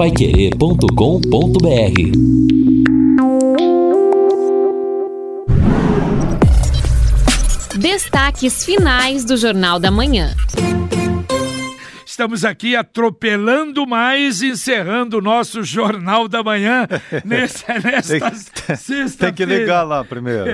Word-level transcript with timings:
paiquerê.com.br 0.00 0.88
Destaques 7.78 8.64
finais 8.64 9.26
do 9.26 9.36
Jornal 9.36 9.78
da 9.78 9.90
Manhã. 9.90 10.34
Estamos 12.20 12.44
aqui 12.44 12.76
atropelando 12.76 13.86
mais, 13.86 14.42
encerrando 14.42 15.16
o 15.16 15.20
nosso 15.22 15.64
Jornal 15.64 16.28
da 16.28 16.42
Manhã 16.42 16.86
nessa, 17.24 17.72
nesta 17.78 18.34
sexta-feira. 18.76 19.08
Tem 19.18 19.32
que 19.32 19.44
ligar 19.46 19.84
lá 19.84 20.04
primeiro. 20.04 20.44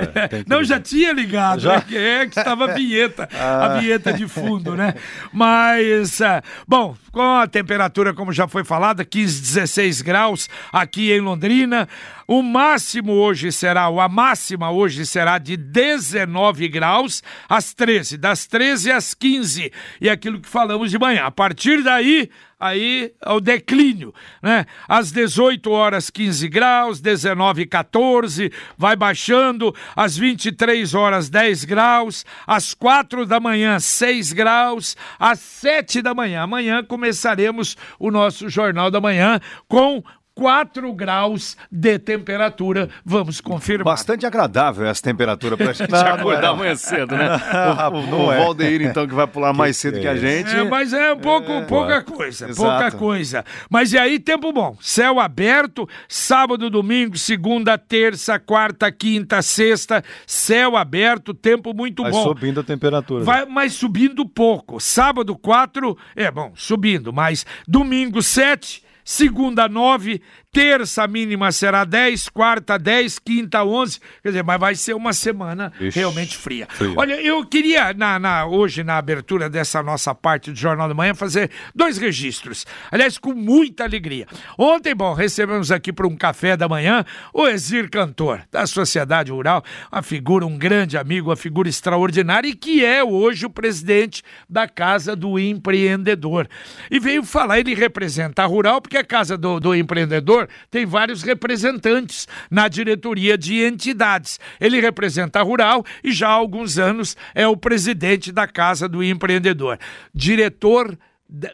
Não, 0.47 0.61
ligar. 0.61 0.63
já 0.63 0.79
tinha 0.79 1.11
ligado, 1.11 1.59
já? 1.59 1.79
Né? 1.79 2.21
é 2.21 2.25
que 2.25 2.39
estava 2.39 2.71
a 2.71 2.73
vinheta, 2.73 3.27
ah. 3.37 3.65
a 3.65 3.79
vinheta 3.79 4.13
de 4.13 4.29
fundo, 4.29 4.77
né? 4.77 4.93
Mas, 5.33 6.21
ah, 6.21 6.41
bom, 6.65 6.95
com 7.11 7.35
a 7.35 7.45
temperatura, 7.45 8.13
como 8.13 8.31
já 8.31 8.47
foi 8.47 8.63
falada, 8.63 9.03
15, 9.03 9.41
16 9.41 10.01
graus 10.01 10.47
aqui 10.71 11.11
em 11.11 11.19
Londrina. 11.19 11.85
O 12.27 12.41
máximo 12.41 13.13
hoje 13.13 13.53
será, 13.53 13.87
ou 13.87 14.01
a 14.01 14.09
máxima 14.09 14.69
hoje 14.69 15.05
será 15.05 15.37
de 15.37 15.55
19 15.55 16.67
graus 16.67 17.23
às 17.47 17.73
13, 17.73 18.17
das 18.17 18.45
13 18.45 18.91
às 18.91 19.13
15. 19.13 19.71
E 20.01 20.09
aquilo 20.09 20.41
que 20.41 20.49
falamos 20.49 20.91
de 20.91 20.99
manhã. 20.99 21.23
A 21.23 21.31
partir 21.31 21.81
daí, 21.81 22.29
aí 22.59 23.13
é 23.23 23.31
o 23.31 23.39
declínio, 23.39 24.13
né? 24.43 24.65
Às 24.89 25.09
18 25.09 25.71
horas 25.71 26.09
15 26.09 26.49
graus, 26.49 26.99
19 26.99 27.65
14, 27.65 28.51
vai 28.77 28.97
baixando, 28.97 29.73
às 29.95 30.17
23 30.17 30.93
horas 30.93 31.29
10 31.29 31.63
graus, 31.63 32.25
às 32.45 32.73
4 32.73 33.25
da 33.25 33.39
manhã 33.39 33.79
6 33.79 34.33
graus, 34.33 34.97
às 35.17 35.39
7 35.39 36.01
da 36.01 36.13
manhã. 36.13 36.41
Amanhã 36.41 36.83
começaremos 36.83 37.77
o 37.97 38.11
nosso 38.11 38.49
Jornal 38.49 38.91
da 38.91 38.99
Manhã 38.99 39.39
com 39.69 40.03
4 40.37 40.93
graus 40.93 41.57
de 41.71 41.97
temperatura. 41.97 42.89
Vamos 43.03 43.41
confirmar. 43.41 43.85
Bastante 43.85 44.23
agradável 44.23 44.85
essa 44.85 45.01
temperatura 45.01 45.57
para 45.57 45.71
a 45.71 45.73
gente 45.73 45.89
não, 45.89 45.99
acordar 45.99 46.41
não 46.43 46.53
amanhã 46.53 46.75
cedo, 46.75 47.17
né? 47.17 47.27
o, 47.91 47.95
o, 47.95 48.25
o 48.27 48.31
é. 48.31 48.37
Valdeir, 48.37 48.83
então, 48.83 49.07
que 49.07 49.15
vai 49.15 49.25
pular 49.25 49.51
mais 49.51 49.75
cedo 49.77 49.99
que 49.99 50.07
a 50.07 50.15
gente. 50.15 50.55
É, 50.55 50.63
mas 50.63 50.93
é 50.93 51.13
um 51.13 51.17
pouco, 51.17 51.51
é, 51.51 51.61
pouca 51.63 52.03
coisa, 52.03 52.49
Exato. 52.49 52.69
pouca 52.69 52.91
coisa. 52.91 53.43
Mas 53.67 53.93
e 53.93 53.97
aí, 53.97 54.19
tempo 54.19 54.53
bom. 54.53 54.77
Céu 54.79 55.19
aberto, 55.19 55.89
sábado, 56.07 56.69
domingo, 56.69 57.17
segunda, 57.17 57.75
terça, 57.75 58.37
quarta, 58.37 58.91
quinta, 58.91 59.41
sexta, 59.41 60.03
céu 60.27 60.77
aberto, 60.77 61.33
tempo 61.33 61.73
muito 61.73 62.03
vai 62.03 62.11
bom. 62.11 62.23
Vai 62.25 62.27
subindo 62.27 62.59
a 62.59 62.63
temperatura. 62.63 63.23
Vai, 63.23 63.45
mas 63.47 63.73
subindo 63.73 64.23
pouco. 64.23 64.79
Sábado, 64.79 65.35
4, 65.35 65.97
é 66.15 66.29
bom, 66.29 66.51
subindo, 66.53 67.11
mas 67.11 67.43
domingo, 67.67 68.21
7 68.21 68.85
segunda 69.07 69.69
9, 69.69 70.21
terça 70.57 71.07
mínima 71.07 71.51
será 71.51 71.85
10, 71.85 72.29
quarta 72.29 72.79
10, 72.79 73.19
quinta 73.19 73.63
11, 73.63 73.99
quer 74.23 74.29
dizer, 74.29 74.43
mas 74.43 74.59
vai 74.59 74.73
ser 74.73 74.95
uma 74.95 75.13
semana 75.13 75.71
Ixi, 75.79 75.99
realmente 75.99 76.35
fria. 76.35 76.65
fria. 76.67 76.95
Olha, 76.97 77.13
eu 77.21 77.45
queria 77.45 77.93
na, 77.93 78.17
na, 78.17 78.47
hoje 78.47 78.83
na 78.83 78.97
abertura 78.97 79.51
dessa 79.51 79.83
nossa 79.83 80.15
parte 80.15 80.49
do 80.49 80.57
Jornal 80.57 80.87
da 80.87 80.95
Manhã 80.95 81.13
fazer 81.13 81.51
dois 81.75 81.99
registros, 81.99 82.65
aliás, 82.89 83.19
com 83.19 83.33
muita 83.33 83.83
alegria. 83.83 84.25
Ontem, 84.57 84.95
bom, 84.95 85.13
recebemos 85.13 85.71
aqui 85.71 85.93
para 85.93 86.07
um 86.07 86.15
café 86.15 86.57
da 86.57 86.67
manhã 86.67 87.05
o 87.31 87.47
Exir 87.47 87.87
Cantor, 87.87 88.41
da 88.51 88.65
Sociedade 88.65 89.31
Rural, 89.31 89.63
uma 89.91 90.01
figura, 90.01 90.43
um 90.43 90.57
grande 90.57 90.97
amigo, 90.97 91.29
uma 91.29 91.35
figura 91.35 91.69
extraordinária 91.69 92.49
e 92.49 92.55
que 92.55 92.83
é 92.83 93.03
hoje 93.03 93.45
o 93.45 93.49
presidente 93.51 94.23
da 94.49 94.67
Casa 94.67 95.15
do 95.15 95.37
Empreendedor. 95.37 96.47
E 96.89 96.99
veio 96.99 97.21
falar, 97.21 97.59
ele 97.59 97.75
representa 97.75 98.41
a 98.41 98.47
Rural, 98.47 98.81
porque 98.81 98.97
a 98.97 99.03
Casa 99.03 99.37
do, 99.37 99.59
do 99.59 99.75
Empreendedor 99.75 100.46
tem 100.69 100.85
vários 100.85 101.23
representantes 101.23 102.27
na 102.49 102.67
diretoria 102.67 103.37
de 103.37 103.63
entidades. 103.63 104.39
Ele 104.59 104.79
representa 104.79 105.39
a 105.39 105.43
Rural 105.43 105.85
e 106.03 106.11
já 106.11 106.27
há 106.29 106.31
alguns 106.31 106.77
anos 106.77 107.15
é 107.33 107.47
o 107.47 107.57
presidente 107.57 108.31
da 108.31 108.47
Casa 108.47 108.87
do 108.87 109.03
Empreendedor. 109.03 109.79
Diretor 110.13 110.97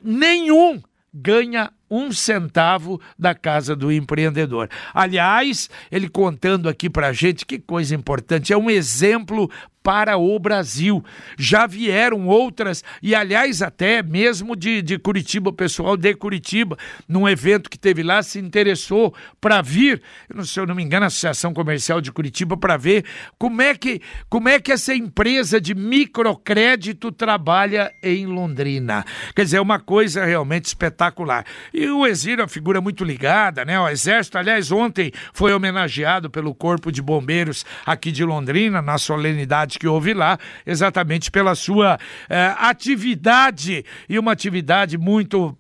nenhum 0.04 0.82
ganha 1.14 1.72
um 1.90 2.12
centavo 2.12 3.00
da 3.20 3.36
casa 3.36 3.76
do 3.76 3.92
empreendedor. 3.92 4.68
Aliás, 4.94 5.70
ele 5.92 6.10
contando 6.10 6.68
aqui 6.68 6.90
para 6.90 7.14
gente 7.14 7.46
que 7.46 7.60
coisa 7.60 7.94
importante, 7.94 8.52
é 8.52 8.58
um 8.58 8.68
exemplo 8.68 9.50
para 9.84 10.18
o 10.18 10.40
Brasil. 10.40 11.04
Já 11.38 11.68
vieram 11.68 12.26
outras, 12.26 12.84
e 13.02 13.14
aliás, 13.14 13.62
até 13.62 14.02
mesmo 14.02 14.56
de, 14.56 14.82
de 14.82 14.98
Curitiba, 14.98 15.50
o 15.50 15.54
pessoal 15.54 15.98
de 15.98 16.14
Curitiba, 16.16 16.78
num 17.08 17.28
evento 17.28 17.70
que 17.70 17.78
teve 17.78 18.02
lá, 18.02 18.24
se 18.24 18.40
interessou 18.40 19.14
para 19.42 19.62
vir, 19.62 20.02
não, 20.34 20.46
se 20.46 20.58
eu 20.60 20.66
não 20.66 20.74
me 20.74 20.82
engano, 20.82 21.04
a 21.04 21.08
Associação 21.08 21.54
Comercial 21.54 22.00
de 22.00 22.12
Curitiba, 22.12 22.56
para 22.56 22.78
ver 22.78 23.04
como 23.38 23.62
é, 23.62 23.76
que, 23.76 24.02
como 24.30 24.48
é 24.48 24.60
que 24.60 24.72
essa 24.72 24.96
empresa 24.96 25.60
de 25.60 25.76
microcrédito 25.76 27.12
trabalha 27.12 27.94
em 28.02 28.26
Londrina. 28.26 29.06
Quer 29.36 29.44
dizer, 29.44 29.58
é 29.58 29.62
uma 29.62 29.80
coisa 29.80 30.24
realmente 30.24 30.66
espetacular. 30.66 31.46
E 31.74 31.88
o 31.90 32.08
Exílio 32.08 32.42
é 32.42 32.44
uma 32.44 32.48
figura 32.48 32.80
muito 32.80 33.04
ligada, 33.04 33.66
né? 33.66 33.80
O 33.80 33.90
Exército, 33.90 34.38
aliás, 34.38 34.72
ontem 34.72 35.12
foi 35.34 35.54
homenageado 35.54 36.30
pelo 36.30 36.56
Corpo 36.56 36.92
de 36.92 37.02
Bombeiros 37.02 37.66
aqui 37.86 38.12
de 38.12 38.24
Londrina, 38.24 38.82
na 38.82 38.98
solenidade 38.98 39.73
que 39.78 39.88
houve 39.88 40.14
lá, 40.14 40.38
exatamente 40.66 41.32
pela 41.32 41.56
sua 41.56 41.98
eh, 42.30 42.54
atividade 42.58 43.86
e 44.08 44.20
uma 44.20 44.32
atividade 44.32 44.98
muito, 44.98 45.58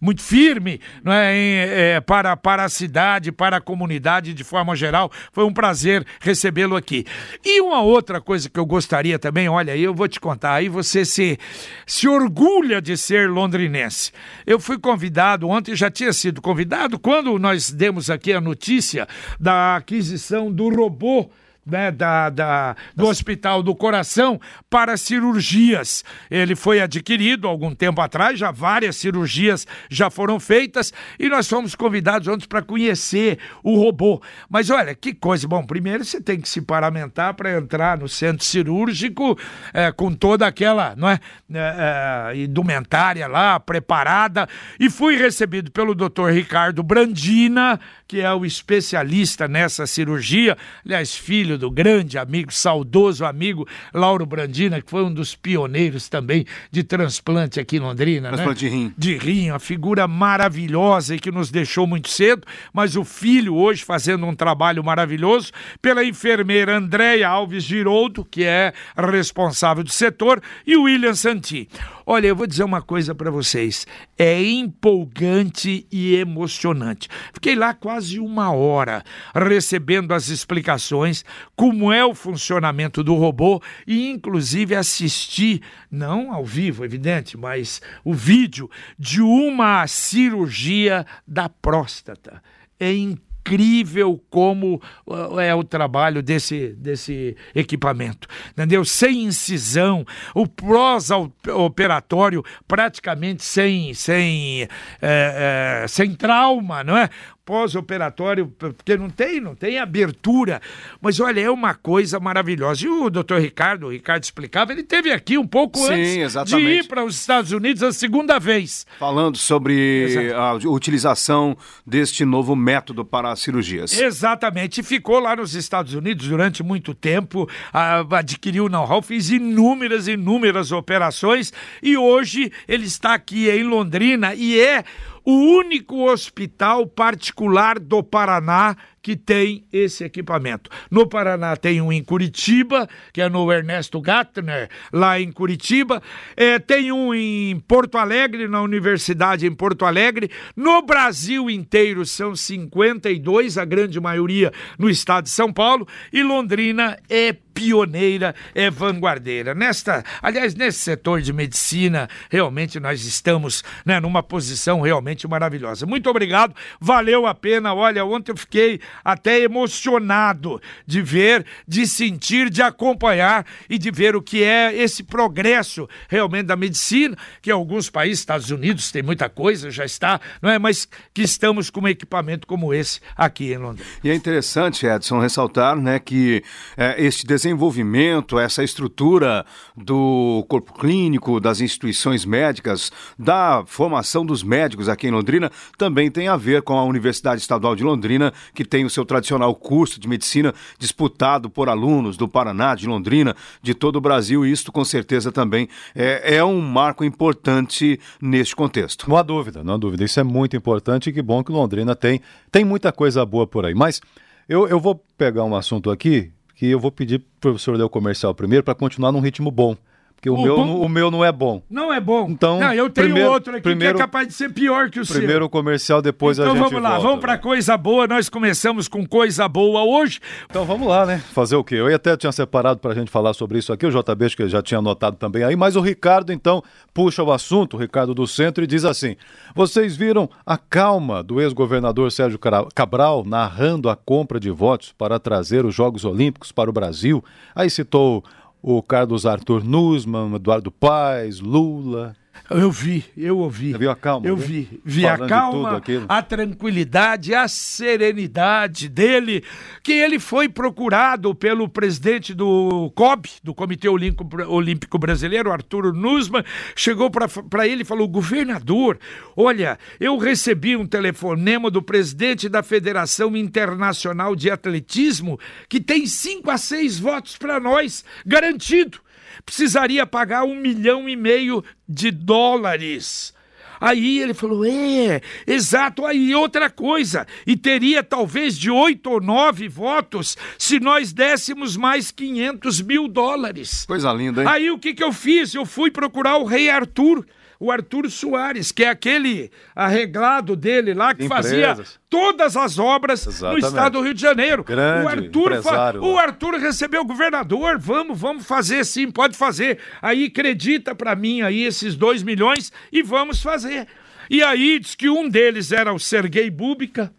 muito 0.00 0.22
firme 0.22 0.80
não 1.02 1.12
é, 1.12 1.36
em, 1.36 1.54
eh, 1.56 2.00
para, 2.00 2.36
para 2.36 2.64
a 2.64 2.68
cidade, 2.68 3.32
para 3.32 3.58
a 3.58 3.60
comunidade 3.60 4.34
de 4.34 4.44
forma 4.44 4.74
geral. 4.76 5.10
Foi 5.32 5.44
um 5.44 5.52
prazer 5.52 6.06
recebê-lo 6.20 6.76
aqui. 6.76 7.04
E 7.44 7.60
uma 7.60 7.80
outra 7.80 8.20
coisa 8.20 8.48
que 8.48 8.58
eu 8.58 8.66
gostaria 8.66 9.18
também, 9.18 9.48
olha, 9.48 9.76
eu 9.76 9.94
vou 9.94 10.08
te 10.08 10.20
contar, 10.20 10.54
aí 10.54 10.68
você 10.68 11.04
se, 11.04 11.38
se 11.86 12.08
orgulha 12.08 12.80
de 12.80 12.96
ser 12.96 13.28
londrinense. 13.28 14.12
Eu 14.46 14.58
fui 14.58 14.78
convidado, 14.78 15.48
ontem 15.48 15.74
já 15.74 15.90
tinha 15.90 16.12
sido 16.12 16.40
convidado, 16.40 16.98
quando 16.98 17.38
nós 17.38 17.70
demos 17.70 18.10
aqui 18.10 18.32
a 18.32 18.40
notícia 18.40 19.06
da 19.38 19.76
aquisição 19.76 20.50
do 20.50 20.68
robô 20.68 21.30
né, 21.70 21.90
da, 21.90 22.30
da, 22.30 22.76
do 22.94 23.06
Hospital 23.06 23.62
do 23.62 23.74
Coração 23.74 24.40
para 24.68 24.96
cirurgias. 24.96 26.04
Ele 26.30 26.54
foi 26.54 26.80
adquirido 26.80 27.48
algum 27.48 27.74
tempo 27.74 28.00
atrás, 28.00 28.38
já 28.38 28.50
várias 28.50 28.96
cirurgias 28.96 29.66
já 29.88 30.10
foram 30.10 30.38
feitas 30.40 30.92
e 31.18 31.28
nós 31.28 31.48
fomos 31.48 31.74
convidados 31.74 32.28
ontem 32.28 32.46
para 32.46 32.62
conhecer 32.62 33.38
o 33.62 33.76
robô. 33.76 34.20
Mas 34.48 34.70
olha, 34.70 34.94
que 34.94 35.14
coisa. 35.14 35.46
Bom, 35.46 35.64
primeiro 35.64 36.04
você 36.04 36.20
tem 36.20 36.40
que 36.40 36.48
se 36.48 36.60
paramentar 36.60 37.34
para 37.34 37.56
entrar 37.56 37.98
no 37.98 38.08
centro 38.08 38.44
cirúrgico 38.44 39.38
é, 39.72 39.90
com 39.92 40.12
toda 40.12 40.46
aquela 40.46 40.94
não 40.96 41.08
é, 41.08 41.20
é, 41.52 42.30
é, 42.34 42.36
indumentária 42.36 43.26
lá, 43.26 43.58
preparada. 43.60 44.48
E 44.78 44.90
fui 44.90 45.16
recebido 45.16 45.70
pelo 45.70 45.94
doutor 45.94 46.32
Ricardo 46.32 46.82
Brandina, 46.82 47.78
que 48.10 48.20
é 48.20 48.34
o 48.34 48.44
especialista 48.44 49.46
nessa 49.46 49.86
cirurgia, 49.86 50.58
aliás, 50.84 51.14
filho 51.14 51.56
do 51.56 51.70
grande 51.70 52.18
amigo, 52.18 52.52
saudoso 52.52 53.24
amigo 53.24 53.68
Lauro 53.94 54.26
Brandina, 54.26 54.82
que 54.82 54.90
foi 54.90 55.04
um 55.04 55.14
dos 55.14 55.36
pioneiros 55.36 56.08
também 56.08 56.44
de 56.72 56.82
transplante 56.82 57.60
aqui 57.60 57.76
em 57.76 57.78
Londrina. 57.78 58.30
Transplante 58.30 58.64
né? 58.64 58.70
de 58.70 58.76
rim. 58.76 58.94
De 58.98 59.16
rim, 59.16 59.50
uma 59.50 59.60
figura 59.60 60.08
maravilhosa 60.08 61.14
e 61.14 61.20
que 61.20 61.30
nos 61.30 61.52
deixou 61.52 61.86
muito 61.86 62.08
cedo, 62.08 62.44
mas 62.72 62.96
o 62.96 63.04
filho 63.04 63.54
hoje 63.54 63.84
fazendo 63.84 64.26
um 64.26 64.34
trabalho 64.34 64.82
maravilhoso, 64.82 65.52
pela 65.80 66.02
enfermeira 66.04 66.78
Andréia 66.78 67.28
Alves 67.28 67.62
Giroldo, 67.62 68.24
que 68.24 68.42
é 68.42 68.72
responsável 68.96 69.84
do 69.84 69.92
setor, 69.92 70.42
e 70.66 70.76
William 70.76 71.14
Santi. 71.14 71.68
Olha, 72.12 72.26
eu 72.26 72.34
vou 72.34 72.44
dizer 72.44 72.64
uma 72.64 72.82
coisa 72.82 73.14
para 73.14 73.30
vocês. 73.30 73.86
É 74.18 74.42
empolgante 74.42 75.86
e 75.92 76.16
emocionante. 76.16 77.08
Fiquei 77.32 77.54
lá 77.54 77.72
quase 77.72 78.18
uma 78.18 78.50
hora 78.50 79.04
recebendo 79.32 80.12
as 80.12 80.26
explicações, 80.26 81.24
como 81.54 81.92
é 81.92 82.04
o 82.04 82.12
funcionamento 82.12 83.04
do 83.04 83.14
robô 83.14 83.62
e, 83.86 84.10
inclusive, 84.10 84.74
assisti, 84.74 85.62
não 85.88 86.32
ao 86.32 86.44
vivo, 86.44 86.84
evidente, 86.84 87.36
mas 87.36 87.80
o 88.04 88.12
vídeo 88.12 88.68
de 88.98 89.22
uma 89.22 89.86
cirurgia 89.86 91.06
da 91.24 91.48
próstata. 91.48 92.42
É 92.80 92.92
incrível 92.92 93.29
incrível 93.40 94.22
como 94.30 94.80
uh, 95.06 95.40
é 95.40 95.54
o 95.54 95.64
trabalho 95.64 96.22
desse, 96.22 96.68
desse 96.74 97.36
equipamento, 97.54 98.28
entendeu? 98.52 98.84
Sem 98.84 99.24
incisão, 99.24 100.04
o 100.34 100.46
pós-operatório 100.46 102.44
praticamente 102.68 103.42
sem, 103.42 103.94
sem, 103.94 104.62
é, 105.00 105.82
é, 105.82 105.88
sem 105.88 106.14
trauma, 106.14 106.84
não 106.84 106.96
é? 106.96 107.08
Pós-operatório, 107.44 108.46
porque 108.58 108.96
não 108.96 109.10
tem, 109.10 109.40
não 109.40 109.54
tem 109.54 109.78
abertura. 109.78 110.60
Mas 111.00 111.18
olha, 111.20 111.40
é 111.40 111.50
uma 111.50 111.74
coisa 111.74 112.20
maravilhosa. 112.20 112.86
E 112.86 112.88
o 112.88 113.10
doutor 113.10 113.40
Ricardo, 113.40 113.86
o 113.86 113.90
Ricardo 113.90 114.22
explicava, 114.22 114.72
ele 114.72 114.82
teve 114.82 115.10
aqui 115.10 115.36
um 115.36 115.46
pouco 115.46 115.78
Sim, 115.78 115.92
antes 115.92 116.16
exatamente. 116.16 116.66
de 116.66 116.72
ir 116.84 116.88
para 116.88 117.04
os 117.04 117.18
Estados 117.18 117.52
Unidos 117.52 117.82
a 117.82 117.92
segunda 117.92 118.38
vez. 118.38 118.86
Falando 118.98 119.36
sobre 119.36 120.32
a 120.34 120.54
utilização 120.68 121.56
deste 121.86 122.24
novo 122.24 122.54
método 122.54 123.04
para 123.04 123.34
cirurgias. 123.34 123.98
Exatamente. 123.98 124.82
Ficou 124.82 125.18
lá 125.18 125.34
nos 125.34 125.54
Estados 125.54 125.94
Unidos 125.94 126.28
durante 126.28 126.62
muito 126.62 126.94
tempo, 126.94 127.48
adquiriu 127.72 128.68
know-how, 128.68 129.02
fez 129.02 129.30
inúmeras, 129.30 130.06
inúmeras 130.06 130.72
operações 130.72 131.52
e 131.82 131.96
hoje 131.96 132.52
ele 132.68 132.84
está 132.84 133.14
aqui 133.14 133.48
em 133.48 133.64
Londrina 133.64 134.34
e 134.34 134.60
é 134.60 134.84
o 135.30 135.58
único 135.58 136.10
hospital 136.10 136.88
particular 136.88 137.78
do 137.78 138.02
Paraná 138.02 138.76
que 139.02 139.16
tem 139.16 139.64
esse 139.72 140.04
equipamento. 140.04 140.70
No 140.90 141.06
Paraná 141.06 141.56
tem 141.56 141.80
um 141.80 141.92
em 141.92 142.02
Curitiba, 142.02 142.88
que 143.12 143.20
é 143.20 143.28
no 143.28 143.50
Ernesto 143.50 144.00
Gattner, 144.00 144.68
lá 144.92 145.18
em 145.20 145.32
Curitiba. 145.32 146.02
É, 146.36 146.58
tem 146.58 146.92
um 146.92 147.14
em 147.14 147.58
Porto 147.60 147.96
Alegre, 147.96 148.46
na 148.46 148.60
Universidade 148.62 149.46
em 149.46 149.54
Porto 149.54 149.84
Alegre. 149.84 150.30
No 150.54 150.82
Brasil 150.82 151.48
inteiro 151.48 152.04
são 152.04 152.36
52, 152.36 153.56
a 153.56 153.64
grande 153.64 153.98
maioria 154.00 154.52
no 154.78 154.90
estado 154.90 155.24
de 155.24 155.30
São 155.30 155.52
Paulo. 155.52 155.86
E 156.12 156.22
Londrina 156.22 156.98
é 157.08 157.32
pioneira, 157.32 158.34
é 158.54 158.70
vanguardeira. 158.70 159.54
Nesta, 159.54 160.02
aliás, 160.22 160.54
nesse 160.54 160.78
setor 160.78 161.20
de 161.20 161.32
medicina, 161.32 162.08
realmente 162.30 162.80
nós 162.80 163.04
estamos 163.04 163.62
né, 163.84 164.00
numa 164.00 164.22
posição 164.22 164.80
realmente 164.80 165.28
maravilhosa. 165.28 165.84
Muito 165.84 166.08
obrigado, 166.08 166.54
valeu 166.80 167.26
a 167.26 167.34
pena. 167.34 167.74
Olha, 167.74 168.04
ontem 168.04 168.32
eu 168.32 168.36
fiquei 168.36 168.80
até 169.04 169.40
emocionado 169.40 170.60
de 170.86 171.02
ver, 171.02 171.44
de 171.66 171.86
sentir, 171.86 172.50
de 172.50 172.62
acompanhar 172.62 173.46
e 173.68 173.78
de 173.78 173.90
ver 173.90 174.16
o 174.16 174.22
que 174.22 174.42
é 174.42 174.74
esse 174.74 175.02
progresso 175.02 175.88
realmente 176.08 176.46
da 176.46 176.56
medicina, 176.56 177.16
que 177.42 177.50
alguns 177.50 177.90
países, 177.90 178.20
Estados 178.20 178.50
Unidos, 178.50 178.90
tem 178.90 179.02
muita 179.02 179.28
coisa, 179.28 179.70
já 179.70 179.84
está, 179.84 180.20
não 180.40 180.50
é? 180.50 180.58
Mas 180.58 180.88
que 181.12 181.22
estamos 181.22 181.70
com 181.70 181.80
um 181.80 181.88
equipamento 181.88 182.46
como 182.46 182.72
esse 182.72 183.00
aqui 183.16 183.52
em 183.52 183.58
Londrina. 183.58 183.88
E 184.02 184.10
é 184.10 184.14
interessante, 184.14 184.86
Edson, 184.86 185.18
ressaltar 185.18 185.76
né, 185.76 185.98
que 185.98 186.42
é, 186.76 187.02
este 187.02 187.26
desenvolvimento, 187.26 188.38
essa 188.38 188.62
estrutura 188.62 189.44
do 189.76 190.44
corpo 190.48 190.72
clínico, 190.74 191.40
das 191.40 191.60
instituições 191.60 192.24
médicas, 192.24 192.90
da 193.18 193.62
formação 193.66 194.24
dos 194.24 194.42
médicos 194.42 194.88
aqui 194.88 195.08
em 195.08 195.10
Londrina, 195.10 195.50
também 195.76 196.10
tem 196.10 196.28
a 196.28 196.36
ver 196.36 196.62
com 196.62 196.78
a 196.78 196.84
Universidade 196.84 197.40
Estadual 197.40 197.74
de 197.74 197.82
Londrina, 197.82 198.32
que 198.54 198.64
tem 198.64 198.79
o 198.84 198.90
seu 198.90 199.04
tradicional 199.04 199.54
curso 199.54 200.00
de 200.00 200.08
medicina 200.08 200.54
disputado 200.78 201.48
por 201.50 201.68
alunos 201.68 202.16
do 202.16 202.28
Paraná, 202.28 202.74
de 202.74 202.86
Londrina, 202.86 203.34
de 203.62 203.74
todo 203.74 203.96
o 203.96 204.00
Brasil, 204.00 204.44
e 204.44 204.52
isto 204.52 204.72
com 204.72 204.84
certeza 204.84 205.32
também 205.32 205.68
é, 205.94 206.36
é 206.36 206.44
um 206.44 206.60
marco 206.60 207.04
importante 207.04 207.98
neste 208.20 208.54
contexto. 208.56 209.08
Não 209.08 209.16
há 209.16 209.22
dúvida, 209.22 209.62
não 209.64 209.74
há 209.74 209.76
dúvida. 209.76 210.04
Isso 210.04 210.20
é 210.20 210.24
muito 210.24 210.56
importante 210.56 211.10
e 211.10 211.12
que 211.12 211.22
bom 211.22 211.42
que 211.42 211.52
Londrina 211.52 211.94
tem. 211.94 212.20
Tem 212.50 212.64
muita 212.64 212.92
coisa 212.92 213.24
boa 213.24 213.46
por 213.46 213.64
aí. 213.64 213.74
Mas 213.74 214.00
eu, 214.48 214.66
eu 214.68 214.80
vou 214.80 215.02
pegar 215.16 215.44
um 215.44 215.54
assunto 215.54 215.90
aqui 215.90 216.32
que 216.54 216.66
eu 216.66 216.78
vou 216.78 216.92
pedir 216.92 217.18
para 217.18 217.48
o 217.48 217.52
professor 217.52 217.74
ler 217.76 217.88
comercial 217.88 218.34
primeiro 218.34 218.62
para 218.62 218.74
continuar 218.74 219.12
num 219.12 219.20
ritmo 219.20 219.50
bom. 219.50 219.76
Porque 220.20 220.28
o, 220.28 220.34
O 220.34 220.42
meu, 220.42 220.56
bom- 220.56 220.80
o 220.84 220.88
meu 220.88 221.10
não 221.10 221.24
é 221.24 221.32
bom. 221.32 221.62
Não 221.70 221.90
é 221.90 221.98
bom. 221.98 222.26
Então, 222.28 222.60
não, 222.60 222.74
eu 222.74 222.90
tenho 222.90 223.06
primeiro- 223.06 223.30
outro 223.32 223.52
aqui 223.54 223.62
primeiro- 223.62 223.94
que 223.96 224.02
é 224.02 224.04
capaz 224.04 224.28
de 224.28 224.34
ser 224.34 224.52
pior 224.52 224.90
que 224.90 225.00
o 225.00 225.04
seu. 225.06 225.16
Primeiro 225.16 225.46
o 225.46 225.48
comercial, 225.48 226.02
depois 226.02 226.38
então 226.38 226.52
a 226.52 226.54
gente 226.54 226.62
vamos 226.68 226.82
lá, 226.82 226.90
volta, 226.90 227.06
vamos 227.06 227.20
para 227.20 227.32
né? 227.32 227.38
coisa 227.38 227.74
boa. 227.78 228.06
Nós 228.06 228.28
começamos 228.28 228.86
com 228.86 229.06
coisa 229.06 229.48
boa 229.48 229.82
hoje. 229.82 230.20
Então 230.44 230.66
vamos 230.66 230.86
lá, 230.86 231.06
né? 231.06 231.18
Fazer 231.32 231.56
o 231.56 231.64
quê? 231.64 231.76
Eu 231.76 231.94
até 231.94 232.14
tinha 232.18 232.32
separado 232.32 232.80
para 232.80 232.92
a 232.92 232.94
gente 232.94 233.10
falar 233.10 233.32
sobre 233.32 233.58
isso 233.58 233.72
aqui, 233.72 233.86
o 233.86 233.90
JB 233.90 234.28
que 234.36 234.46
já 234.46 234.60
tinha 234.60 234.76
anotado 234.78 235.16
também 235.16 235.42
aí, 235.42 235.56
mas 235.56 235.74
o 235.74 235.80
Ricardo 235.80 236.34
então 236.34 236.62
puxa 236.92 237.22
o 237.22 237.32
assunto, 237.32 237.78
o 237.78 237.80
Ricardo 237.80 238.14
do 238.14 238.26
Centro, 238.26 238.62
e 238.62 238.66
diz 238.66 238.84
assim: 238.84 239.16
Vocês 239.54 239.96
viram 239.96 240.28
a 240.44 240.58
calma 240.58 241.22
do 241.22 241.40
ex-governador 241.40 242.12
Sérgio 242.12 242.38
Cabral 242.74 243.24
narrando 243.24 243.88
a 243.88 243.96
compra 243.96 244.38
de 244.38 244.50
votos 244.50 244.92
para 244.92 245.18
trazer 245.18 245.64
os 245.64 245.74
Jogos 245.74 246.04
Olímpicos 246.04 246.52
para 246.52 246.68
o 246.68 246.72
Brasil? 246.74 247.24
Aí 247.54 247.70
citou 247.70 248.22
o 248.62 248.82
Carlos 248.82 249.26
Arthur 249.26 249.64
Nussmann, 249.64 250.34
Eduardo 250.34 250.70
Paes, 250.70 251.40
Lula. 251.40 252.14
Eu 252.50 252.70
vi, 252.72 253.04
eu 253.16 253.38
ouvi. 253.38 253.70
Você 253.70 253.78
viu 253.78 253.90
a 253.92 253.96
calma, 253.96 254.26
Eu 254.26 254.36
vi. 254.36 254.80
Vi 254.84 255.06
a 255.06 255.16
Falando 255.16 255.28
calma, 255.28 255.82
a 256.08 256.22
tranquilidade, 256.22 257.32
a 257.32 257.46
serenidade 257.46 258.88
dele, 258.88 259.44
que 259.84 259.92
ele 259.92 260.18
foi 260.18 260.48
procurado 260.48 261.32
pelo 261.32 261.68
presidente 261.68 262.34
do 262.34 262.90
COB, 262.96 263.28
do 263.44 263.54
Comitê 263.54 263.88
Olímpico, 263.88 264.98
Brasileiro, 264.98 265.52
Arturo 265.52 265.92
Nussmann, 265.92 266.44
chegou 266.74 267.08
para 267.08 267.68
ele 267.68 267.82
e 267.82 267.86
falou: 267.86 268.08
governador, 268.08 268.98
olha, 269.36 269.78
eu 270.00 270.18
recebi 270.18 270.76
um 270.76 270.86
telefonema 270.86 271.70
do 271.70 271.80
presidente 271.80 272.48
da 272.48 272.64
Federação 272.64 273.36
Internacional 273.36 274.34
de 274.34 274.50
Atletismo 274.50 275.38
que 275.68 275.80
tem 275.80 276.04
cinco 276.04 276.50
a 276.50 276.58
seis 276.58 276.98
votos 276.98 277.36
para 277.36 277.60
nós, 277.60 278.04
garantido 278.26 279.00
precisaria 279.44 280.06
pagar 280.06 280.44
um 280.44 280.54
milhão 280.54 281.08
e 281.08 281.16
meio 281.16 281.64
de 281.88 282.10
dólares. 282.10 283.34
Aí 283.80 284.18
ele 284.18 284.34
falou: 284.34 284.64
é, 284.64 285.22
exato. 285.46 286.04
Aí 286.04 286.34
outra 286.34 286.68
coisa, 286.68 287.26
e 287.46 287.56
teria 287.56 288.02
talvez 288.02 288.58
de 288.58 288.70
oito 288.70 289.10
ou 289.10 289.20
nove 289.20 289.68
votos 289.68 290.36
se 290.58 290.78
nós 290.78 291.12
dessemos 291.12 291.76
mais 291.76 292.10
500 292.10 292.82
mil 292.82 293.08
dólares. 293.08 293.86
Coisa 293.86 294.12
linda, 294.12 294.42
hein? 294.42 294.48
Aí 294.48 294.70
o 294.70 294.78
que, 294.78 294.92
que 294.92 295.02
eu 295.02 295.12
fiz? 295.12 295.54
Eu 295.54 295.64
fui 295.64 295.90
procurar 295.90 296.36
o 296.36 296.44
rei 296.44 296.68
Arthur, 296.68 297.24
o 297.60 297.70
Arthur 297.70 298.10
Soares, 298.10 298.72
que 298.72 298.82
é 298.82 298.88
aquele 298.88 299.50
arreglado 299.76 300.56
dele 300.56 300.94
lá 300.94 301.14
que 301.14 301.28
fazia 301.28 301.72
Empresas. 301.72 302.00
todas 302.08 302.56
as 302.56 302.78
obras 302.78 303.26
Exatamente. 303.26 303.62
no 303.62 303.68
estado 303.68 303.92
do 303.98 304.00
Rio 304.04 304.14
de 304.14 304.20
Janeiro. 304.22 304.64
Grande 304.64 305.04
o 305.04 305.08
Arthur, 305.08 305.62
fa- 305.62 305.94
o. 306.00 306.18
Arthur 306.18 306.54
recebeu 306.54 307.02
o 307.02 307.06
governador, 307.06 307.78
vamos, 307.78 308.18
vamos 308.18 308.46
fazer 308.46 308.84
sim, 308.84 309.10
pode 309.10 309.36
fazer. 309.36 309.78
Aí 310.00 310.24
acredita 310.24 310.94
pra 310.94 311.14
mim 311.14 311.42
aí 311.42 311.62
esses 311.64 311.94
dois 311.94 312.22
milhões 312.22 312.72
e 312.90 313.02
vamos 313.02 313.42
fazer. 313.42 313.86
E 314.30 314.42
aí 314.42 314.78
diz 314.78 314.94
que 314.94 315.10
um 315.10 315.28
deles 315.28 315.70
era 315.72 315.92
o 315.92 315.98
Sergei 315.98 316.48
Búbica, 316.50 317.12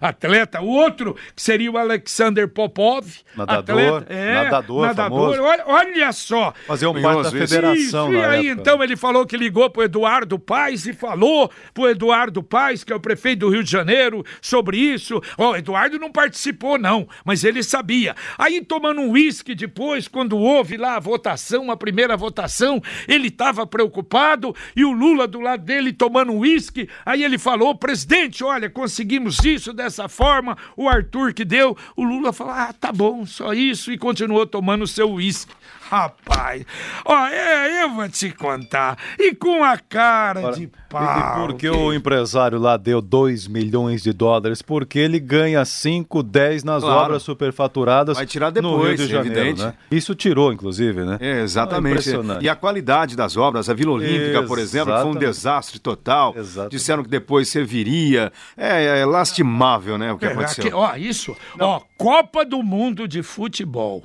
atleta, 0.00 0.60
o 0.60 0.68
outro 0.68 1.14
que 1.34 1.42
seria 1.42 1.70
o 1.70 1.78
Alexander 1.78 2.48
Popov, 2.48 3.06
Nadador, 3.36 3.96
atleta, 3.98 4.12
é, 4.12 4.34
nadador 4.34 4.86
nadador. 4.86 5.36
famoso. 5.36 5.42
Olha, 5.42 5.64
olha 5.66 6.12
só, 6.12 6.52
Fazer 6.66 6.86
um 6.86 7.00
parte 7.00 7.22
da 7.24 7.30
federação 7.30 8.12
e 8.12 8.16
na 8.16 8.28
aí 8.30 8.48
época. 8.48 8.60
então 8.60 8.82
ele 8.82 8.96
falou 8.96 9.26
que 9.26 9.36
ligou 9.36 9.68
pro 9.70 9.82
Eduardo 9.82 10.38
Paes 10.38 10.86
e 10.86 10.92
falou 10.92 11.50
pro 11.72 11.88
Eduardo 11.88 12.42
Paes, 12.42 12.84
que 12.84 12.92
é 12.92 12.96
o 12.96 13.00
prefeito 13.00 13.40
do 13.40 13.50
Rio 13.50 13.62
de 13.62 13.70
Janeiro, 13.70 14.24
sobre 14.40 14.78
isso. 14.78 15.20
Ó, 15.36 15.52
o 15.52 15.56
Eduardo 15.56 15.98
não 15.98 16.10
participou 16.10 16.78
não, 16.78 17.08
mas 17.24 17.44
ele 17.44 17.62
sabia. 17.62 18.14
Aí 18.36 18.60
tomando 18.64 19.00
um 19.00 19.10
uísque 19.12 19.54
depois, 19.54 20.08
quando 20.08 20.36
houve 20.36 20.76
lá 20.76 20.96
a 20.96 21.00
votação, 21.00 21.70
a 21.70 21.76
primeira 21.76 22.16
votação, 22.16 22.82
ele 23.06 23.28
estava 23.28 23.66
preocupado 23.66 24.54
e 24.74 24.84
o 24.84 24.92
Lula 24.92 25.26
do 25.26 25.40
lado 25.40 25.64
dele 25.64 25.92
tomando 25.92 26.32
um 26.32 26.38
uísque. 26.38 26.88
Aí 27.04 27.22
ele 27.22 27.38
falou, 27.38 27.74
presidente, 27.74 28.42
olha, 28.44 28.68
conseguimos 28.88 29.44
isso 29.44 29.74
dessa 29.74 30.08
forma, 30.08 30.56
o 30.74 30.88
Arthur 30.88 31.34
que 31.34 31.44
deu. 31.44 31.76
O 31.94 32.02
Lula 32.02 32.32
falou, 32.32 32.54
ah, 32.54 32.72
tá 32.72 32.90
bom, 32.90 33.26
só 33.26 33.52
isso, 33.52 33.92
e 33.92 33.98
continuou 33.98 34.46
tomando 34.46 34.86
seu 34.86 35.10
uísque. 35.12 35.52
Rapaz, 35.90 36.64
ó, 37.04 37.26
é, 37.28 37.82
eu 37.84 37.90
vou 37.94 38.08
te 38.08 38.30
contar. 38.30 38.98
E 39.18 39.34
com 39.34 39.64
a 39.64 39.78
cara 39.78 40.50
de 40.52 40.64
E 40.64 40.70
pau. 40.88 41.46
por 41.46 41.54
que 41.56 41.68
o 41.68 41.92
empresário 41.94 42.58
lá 42.58 42.76
deu 42.76 43.00
2 43.00 43.46
milhões 43.48 44.02
de 44.02 44.12
dólares? 44.12 44.60
Porque 44.60 44.98
ele 44.98 45.18
ganha 45.18 45.64
5, 45.64 46.22
10 46.22 46.62
nas 46.64 46.82
Claro. 46.82 47.00
obras 47.06 47.22
superfaturadas 47.22 48.16
Vai 48.18 48.26
tirar 48.26 48.48
no 48.48 48.52
depois, 48.52 49.00
de 49.00 49.06
Janeiro, 49.06 49.38
evidente. 49.40 49.62
né? 49.62 49.74
Isso 49.90 50.14
tirou, 50.14 50.52
inclusive, 50.52 51.02
né? 51.04 51.16
É, 51.20 51.40
exatamente. 51.40 52.10
e 52.40 52.48
a 52.48 52.54
qualidade 52.56 53.16
das 53.16 53.36
obras, 53.36 53.68
a 53.70 53.74
Vila 53.74 53.92
Olímpica, 53.92 54.42
por 54.42 54.58
exemplo, 54.58 54.94
foi 55.00 55.10
um 55.10 55.14
desastre 55.14 55.78
total. 55.78 56.34
Exatamente. 56.36 56.70
Disseram 56.72 57.02
que 57.02 57.08
depois 57.08 57.48
serviria. 57.48 58.30
É, 58.56 59.00
é 59.00 59.06
lastimável, 59.06 59.96
né, 59.96 60.12
o 60.12 60.18
que 60.18 60.26
É, 60.26 60.32
aconteceu. 60.32 60.64
aqui, 60.64 60.74
ó, 60.74 60.96
isso. 60.96 61.34
Ó, 61.58 61.80
Copa 61.96 62.44
do 62.44 62.62
Mundo 62.62 63.08
de 63.08 63.22
Futebol 63.22 64.04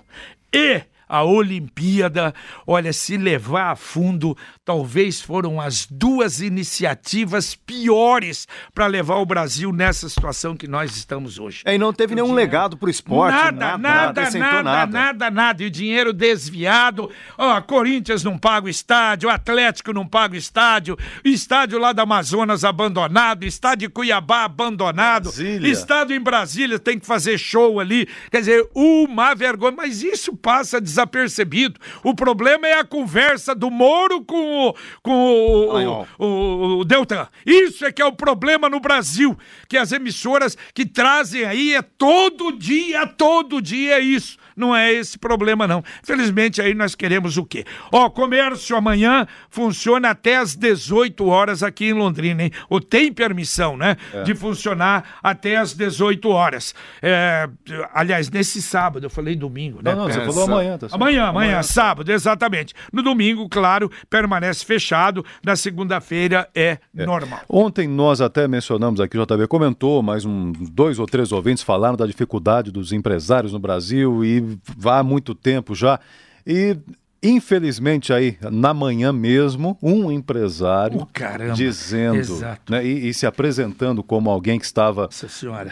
e 0.54 0.82
a 1.08 1.24
Olimpíada, 1.24 2.34
olha, 2.66 2.94
se 2.94 3.18
levar 3.18 3.72
a 3.72 3.76
fundo, 3.76 4.38
talvez 4.66 5.20
foram 5.20 5.60
as 5.60 5.86
duas 5.86 6.40
iniciativas 6.40 7.54
piores 7.54 8.48
para 8.74 8.88
levar 8.88 9.18
o 9.18 9.26
Brasil 9.26 9.74
nessa 9.74 10.08
situação 10.08 10.56
que 10.56 10.68
nós 10.68 10.96
estamos 10.96 11.38
hoje. 11.38 11.62
É, 11.66 11.76
e 11.76 11.78
não 11.78 11.92
teve 11.92 12.16
nenhum 12.16 12.28
dinheiro... 12.28 12.46
legado 12.46 12.78
para 12.78 12.88
o 12.88 12.90
esporte. 12.90 13.34
Nada, 13.34 13.78
nada, 13.78 13.78
nada, 13.78 14.22
nada, 14.22 14.64
nada, 14.64 14.86
nada, 14.88 15.32
nada. 15.32 15.64
E 15.64 15.68
o 15.68 15.72
dinheiro 15.72 16.14
desviado. 16.14 17.10
Ó, 17.38 17.62
Corinthians 17.62 18.24
não 18.24 18.38
paga 18.38 18.68
o 18.68 18.70
estádio, 18.70 19.30
Atlético 19.30 19.92
não 19.92 20.08
paga 20.08 20.36
o 20.36 20.38
estádio, 20.38 20.98
estádio 21.26 21.78
lá 21.78 21.92
da 21.92 22.04
Amazonas 22.04 22.64
abandonado, 22.64 23.44
estádio 23.44 23.88
de 23.88 23.94
Cuiabá 23.94 24.44
abandonado, 24.44 25.24
Brasília. 25.24 25.72
estádio 25.72 26.16
em 26.16 26.22
Brasília 26.22 26.80
tem 26.80 27.00
que 27.00 27.06
fazer 27.06 27.38
show 27.38 27.80
ali. 27.80 28.08
Quer 28.32 28.40
dizer, 28.40 28.70
uma 28.74 29.34
vergonha. 29.34 29.74
Mas 29.76 30.04
isso 30.04 30.36
passa 30.36 30.80
desapercebido. 30.80 31.80
O 32.04 32.14
problema 32.14 32.68
é 32.68 32.80
a 32.80 32.84
conversa 32.84 33.56
do 33.56 33.70
Moro 33.70 34.24
com 34.24 34.53
o, 34.54 34.76
com 35.02 35.12
o, 35.12 36.06
o, 36.20 36.26
o, 36.26 36.80
o 36.80 36.86
Deltan. 36.86 37.28
Isso 37.46 37.86
é 37.86 37.92
que 37.92 38.02
é 38.02 38.06
o 38.06 38.14
problema 38.14 38.70
no 38.70 38.80
Brasil. 38.80 39.38
Que 39.68 39.78
as 39.78 39.92
emissoras 39.92 40.58
que 40.74 40.86
trazem 40.86 41.46
aí 41.46 41.74
é 41.74 41.82
todo 41.82 42.52
dia, 42.52 43.08
todo 43.08 43.62
dia 43.62 44.00
isso. 44.00 44.38
Não 44.56 44.76
é 44.76 44.92
esse 44.92 45.18
problema, 45.18 45.68
não. 45.68 45.84
Felizmente, 46.04 46.62
aí 46.62 46.74
nós 46.74 46.96
queremos 46.96 47.38
o 47.38 47.46
quê? 47.46 47.66
Ó, 47.92 48.10
comércio 48.10 48.76
amanhã 48.76 49.28
funciona 49.50 50.10
até 50.10 50.38
às 50.38 50.56
18 50.56 51.26
horas 51.28 51.64
aqui 51.64 51.86
em 51.86 51.94
Londrina, 51.94 52.44
hein? 52.44 52.52
Ou 52.70 52.80
tem 52.80 53.12
permissão, 53.12 53.78
né? 53.78 53.98
É. 54.14 54.24
De 54.24 54.36
funcionar 54.36 55.20
até 55.22 55.58
às 55.58 55.74
18 55.74 56.30
horas. 56.30 56.74
É, 57.02 57.50
aliás, 57.94 58.30
nesse 58.30 58.62
sábado, 58.62 59.06
eu 59.06 59.10
falei 59.10 59.36
domingo, 59.36 59.80
né? 59.84 59.94
Não, 59.94 60.08
não, 60.08 60.14
você 60.14 60.20
é, 60.20 60.26
falou 60.26 60.44
amanhã, 60.46 60.78
tá 60.78 60.88
Amanhã, 60.92 61.26
amanhã, 61.26 61.30
amanhã, 61.30 61.64
sábado, 61.64 62.12
exatamente. 62.12 62.74
No 62.92 63.02
domingo, 63.02 63.48
claro, 63.50 63.92
permanece 64.10 64.66
fechado. 64.66 65.26
Na 65.44 65.56
segunda-feira 65.56 66.48
é, 66.54 66.78
é, 66.96 67.06
normal. 67.06 67.42
Ontem 67.50 67.88
nós 67.88 68.22
até 68.22 68.48
mencionamos 68.48 69.00
aqui, 69.00 69.18
o 69.18 69.26
JB 69.26 69.48
comentou, 69.48 70.02
mas 70.02 70.26
um, 70.26 70.52
dois 70.52 71.00
ou 71.00 71.06
três 71.06 71.32
ouvintes 71.32 71.64
falaram 71.64 71.96
da 71.96 72.06
dificuldade 72.06 72.72
dos 72.72 72.92
empresários 72.92 73.54
no 73.54 73.60
Brasil 73.60 74.24
e 74.24 74.43
vá 74.78 75.00
há 75.00 75.04
muito 75.04 75.34
tempo 75.34 75.76
já. 75.76 76.00
E 76.46 76.78
Infelizmente, 77.26 78.12
aí, 78.12 78.38
na 78.52 78.74
manhã 78.74 79.14
mesmo, 79.14 79.78
um 79.82 80.12
empresário 80.12 81.08
oh, 81.08 81.54
dizendo 81.54 82.38
né, 82.70 82.86
e, 82.86 83.08
e, 83.08 83.14
se 83.14 83.26
apresentando 83.26 84.04
como 84.04 84.30
alguém 84.30 84.60
que 84.60 84.66
estava 84.66 85.08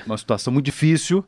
numa 0.05 0.17
situação 0.17 0.53
muito 0.53 0.67
difícil, 0.67 1.25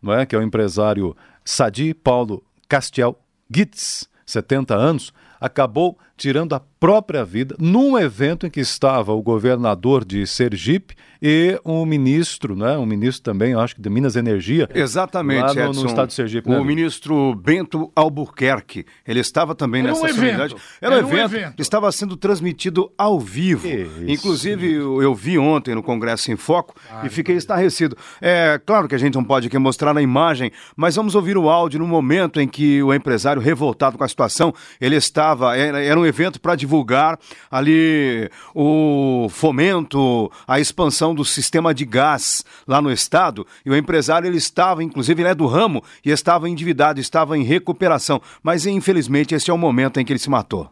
não 0.00 0.14
é? 0.14 0.24
que 0.24 0.34
é 0.34 0.38
o 0.38 0.42
empresário 0.42 1.14
Sadi 1.44 1.92
Paulo 1.92 2.42
Castiel 2.66 3.20
Gitz, 3.54 4.08
70 4.24 4.74
anos, 4.74 5.12
acabou 5.38 5.98
tirando 6.18 6.52
a 6.54 6.60
própria 6.80 7.24
vida 7.24 7.56
num 7.58 7.96
evento 7.96 8.46
em 8.46 8.50
que 8.50 8.60
estava 8.60 9.12
o 9.12 9.22
governador 9.22 10.04
de 10.04 10.26
Sergipe 10.26 10.94
e 11.20 11.60
um 11.64 11.84
ministro, 11.84 12.54
né, 12.54 12.76
um 12.78 12.86
ministro 12.86 13.22
também, 13.22 13.54
acho 13.54 13.74
que 13.74 13.82
de 13.82 13.90
Minas 13.90 14.14
e 14.14 14.18
Energia. 14.20 14.68
Exatamente, 14.72 15.40
lá 15.40 15.54
no, 15.54 15.60
Edson, 15.60 15.82
no 15.82 15.86
estado 15.88 16.08
de 16.08 16.14
Sergipe. 16.14 16.48
O 16.48 16.52
né, 16.52 16.64
ministro 16.64 17.34
Bento 17.34 17.90
Albuquerque, 17.94 18.84
ele 19.06 19.20
estava 19.20 19.54
também 19.54 19.80
Era 19.80 19.90
nessa 19.90 20.06
um 20.06 20.08
solenidade. 20.08 20.54
Era, 20.80 20.96
Era 20.96 21.06
um 21.06 21.08
evento, 21.08 21.34
evento. 21.34 21.60
estava 21.60 21.90
sendo 21.90 22.16
transmitido 22.16 22.92
ao 22.96 23.18
vivo. 23.18 23.66
Isso. 23.66 24.04
Inclusive, 24.06 24.72
eu, 24.72 25.14
vi 25.14 25.38
ontem 25.38 25.74
no 25.74 25.82
Congresso 25.82 26.30
em 26.30 26.36
Foco 26.36 26.74
Ai, 26.90 27.06
e 27.06 27.10
fiquei 27.10 27.36
estarrecido. 27.36 27.96
É 28.20 28.60
claro 28.64 28.86
que 28.86 28.94
a 28.94 28.98
gente 28.98 29.14
não 29.14 29.24
pode 29.24 29.48
aqui 29.48 29.58
mostrar 29.58 29.92
na 29.92 30.02
imagem, 30.02 30.52
mas 30.76 30.94
vamos 30.94 31.14
ouvir 31.14 31.36
o 31.36 31.48
áudio 31.48 31.80
no 31.80 31.86
momento 31.86 32.40
em 32.40 32.46
que 32.46 32.82
o 32.82 32.94
empresário, 32.94 33.42
revoltado 33.42 33.98
com 33.98 34.04
a 34.04 34.08
situação, 34.08 34.54
ele 34.80 34.94
estava, 34.94 35.56
era, 35.56 35.82
era 35.82 35.98
um 35.98 36.06
evento 36.08 36.40
para 36.40 36.56
divulgar 36.56 37.18
ali 37.50 38.30
o 38.54 39.28
fomento, 39.30 40.30
a 40.46 40.58
expansão 40.58 41.14
do 41.14 41.24
sistema 41.24 41.72
de 41.72 41.84
gás 41.84 42.44
lá 42.66 42.82
no 42.82 42.90
estado, 42.90 43.46
e 43.64 43.70
o 43.70 43.76
empresário 43.76 44.26
ele 44.26 44.38
estava, 44.38 44.82
inclusive 44.82 45.22
ele 45.22 45.28
é 45.28 45.34
do 45.34 45.46
ramo, 45.46 45.82
e 46.04 46.10
estava 46.10 46.48
endividado, 46.48 46.98
estava 46.98 47.36
em 47.38 47.44
recuperação, 47.44 48.20
mas 48.42 48.66
infelizmente 48.66 49.34
esse 49.34 49.50
é 49.50 49.54
o 49.54 49.58
momento 49.58 50.00
em 50.00 50.04
que 50.04 50.12
ele 50.12 50.18
se 50.18 50.30
matou. 50.30 50.70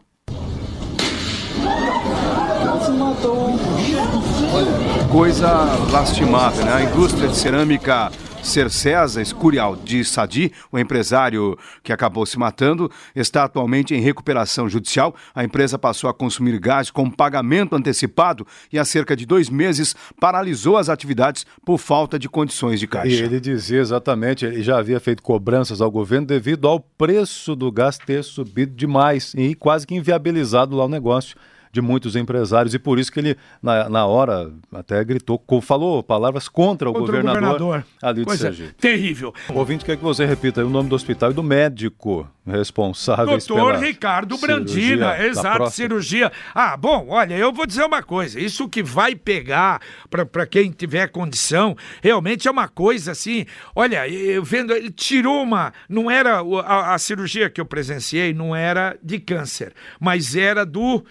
Coisa 5.11 5.47
lastimável, 5.91 6.65
né? 6.65 6.73
A 6.73 6.83
indústria 6.83 7.27
de 7.29 7.35
cerâmica 7.35 8.11
Cercesa 8.41 9.21
Escurial 9.21 9.75
de 9.75 10.03
Sadi, 10.03 10.51
o 10.71 10.79
empresário 10.79 11.57
que 11.83 11.91
acabou 11.91 12.25
se 12.25 12.39
matando, 12.39 12.89
está 13.15 13.43
atualmente 13.43 13.93
em 13.93 13.99
recuperação 13.99 14.69
judicial. 14.69 15.15
A 15.35 15.43
empresa 15.43 15.77
passou 15.77 16.09
a 16.09 16.13
consumir 16.13 16.57
gás 16.59 16.89
com 16.89 17.09
pagamento 17.09 17.75
antecipado 17.75 18.47
e 18.71 18.79
há 18.79 18.85
cerca 18.85 19.15
de 19.15 19.25
dois 19.25 19.49
meses 19.49 19.95
paralisou 20.19 20.77
as 20.77 20.89
atividades 20.89 21.45
por 21.65 21.77
falta 21.77 22.17
de 22.17 22.29
condições 22.29 22.79
de 22.79 22.87
caixa. 22.87 23.15
E 23.15 23.21
ele 23.21 23.39
dizia 23.39 23.79
exatamente, 23.79 24.45
ele 24.45 24.61
já 24.61 24.77
havia 24.77 24.99
feito 24.99 25.21
cobranças 25.21 25.81
ao 25.81 25.91
governo 25.91 26.27
devido 26.27 26.67
ao 26.67 26.79
preço 26.79 27.55
do 27.55 27.71
gás 27.71 27.97
ter 27.97 28.23
subido 28.23 28.73
demais 28.75 29.33
e 29.35 29.55
quase 29.55 29.85
que 29.85 29.95
inviabilizado 29.95 30.75
lá 30.75 30.85
o 30.85 30.89
negócio 30.89 31.35
de 31.71 31.81
muitos 31.81 32.15
empresários 32.15 32.73
e 32.73 32.79
por 32.79 32.99
isso 32.99 33.11
que 33.11 33.19
ele, 33.19 33.37
na, 33.61 33.87
na 33.89 34.05
hora, 34.05 34.51
até 34.73 35.03
gritou, 35.03 35.41
falou 35.61 36.01
palavras 36.03 36.47
contra 36.47 36.89
o, 36.89 36.93
Contra 36.93 37.19
o 37.19 37.21
governador, 37.23 37.59
governador. 37.59 37.85
ali 38.01 38.19
de 38.21 38.25
Coisa 38.25 38.43
Sergipe. 38.53 38.73
terrível. 38.75 39.33
O 39.49 39.53
ouvinte 39.59 39.83
quer 39.85 39.97
que 39.97 40.03
você 40.03 40.25
repita 40.25 40.61
aí 40.61 40.65
o 40.65 40.69
nome 40.69 40.89
do 40.89 40.95
hospital 40.95 41.31
e 41.31 41.33
do 41.33 41.43
médico 41.43 42.27
responsável 42.45 43.25
Doutor 43.25 43.75
Ricardo 43.75 44.37
Brandina, 44.37 45.21
exato, 45.25 45.69
cirurgia. 45.69 46.31
Ah, 46.55 46.77
bom, 46.77 47.07
olha, 47.09 47.35
eu 47.35 47.51
vou 47.51 47.65
dizer 47.65 47.83
uma 47.83 48.01
coisa, 48.01 48.39
isso 48.39 48.69
que 48.69 48.81
vai 48.81 49.15
pegar 49.15 49.81
para 50.09 50.45
quem 50.47 50.71
tiver 50.71 51.07
condição, 51.09 51.75
realmente 52.01 52.47
é 52.47 52.51
uma 52.51 52.67
coisa 52.69 53.11
assim, 53.11 53.45
olha, 53.75 54.07
eu 54.07 54.43
vendo, 54.43 54.73
ele 54.73 54.89
tirou 54.89 55.41
uma, 55.43 55.73
não 55.89 56.09
era, 56.09 56.41
o- 56.41 56.59
a, 56.59 56.93
a 56.93 56.97
cirurgia 56.97 57.49
que 57.49 57.59
eu 57.59 57.65
presenciei 57.65 58.33
não 58.33 58.55
era 58.55 58.97
de 59.03 59.19
câncer, 59.19 59.73
mas 59.99 60.35
era 60.35 60.65
do 60.65 61.03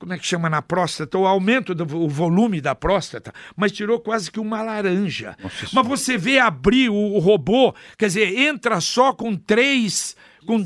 como 0.00 0.14
é 0.14 0.18
que 0.18 0.26
chama 0.26 0.48
na 0.48 0.62
próstata, 0.62 1.18
o 1.18 1.26
aumento 1.26 1.74
do 1.74 1.84
o 1.84 2.08
volume 2.08 2.58
da 2.58 2.74
próstata, 2.74 3.34
mas 3.54 3.70
tirou 3.70 4.00
quase 4.00 4.30
que 4.30 4.40
uma 4.40 4.62
laranja. 4.62 5.36
mas 5.74 5.86
você 5.86 6.16
vê 6.16 6.38
abrir 6.38 6.88
o, 6.88 6.94
o 6.94 7.18
robô, 7.18 7.74
quer 7.98 8.06
dizer, 8.06 8.38
entra 8.38 8.80
só 8.80 9.12
com 9.12 9.36
três 9.36 10.16
com 10.46 10.58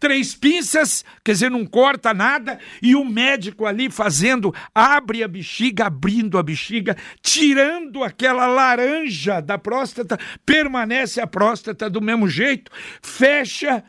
três 0.00 0.34
pinças, 0.34 1.04
quer 1.22 1.32
dizer, 1.32 1.50
não 1.50 1.66
corta 1.66 2.14
nada, 2.14 2.58
e 2.80 2.96
o 2.96 3.04
médico 3.04 3.66
ali 3.66 3.90
fazendo, 3.90 4.54
abre 4.74 5.22
a 5.22 5.28
bexiga, 5.28 5.84
abrindo 5.84 6.38
a 6.38 6.42
bexiga, 6.42 6.96
tirando 7.20 8.02
aquela 8.02 8.46
laranja 8.46 9.42
da 9.42 9.58
próstata, 9.58 10.18
permanece 10.46 11.20
a 11.20 11.26
próstata 11.26 11.90
do 11.90 12.00
mesmo 12.00 12.26
jeito, 12.26 12.72
fecha. 13.02 13.84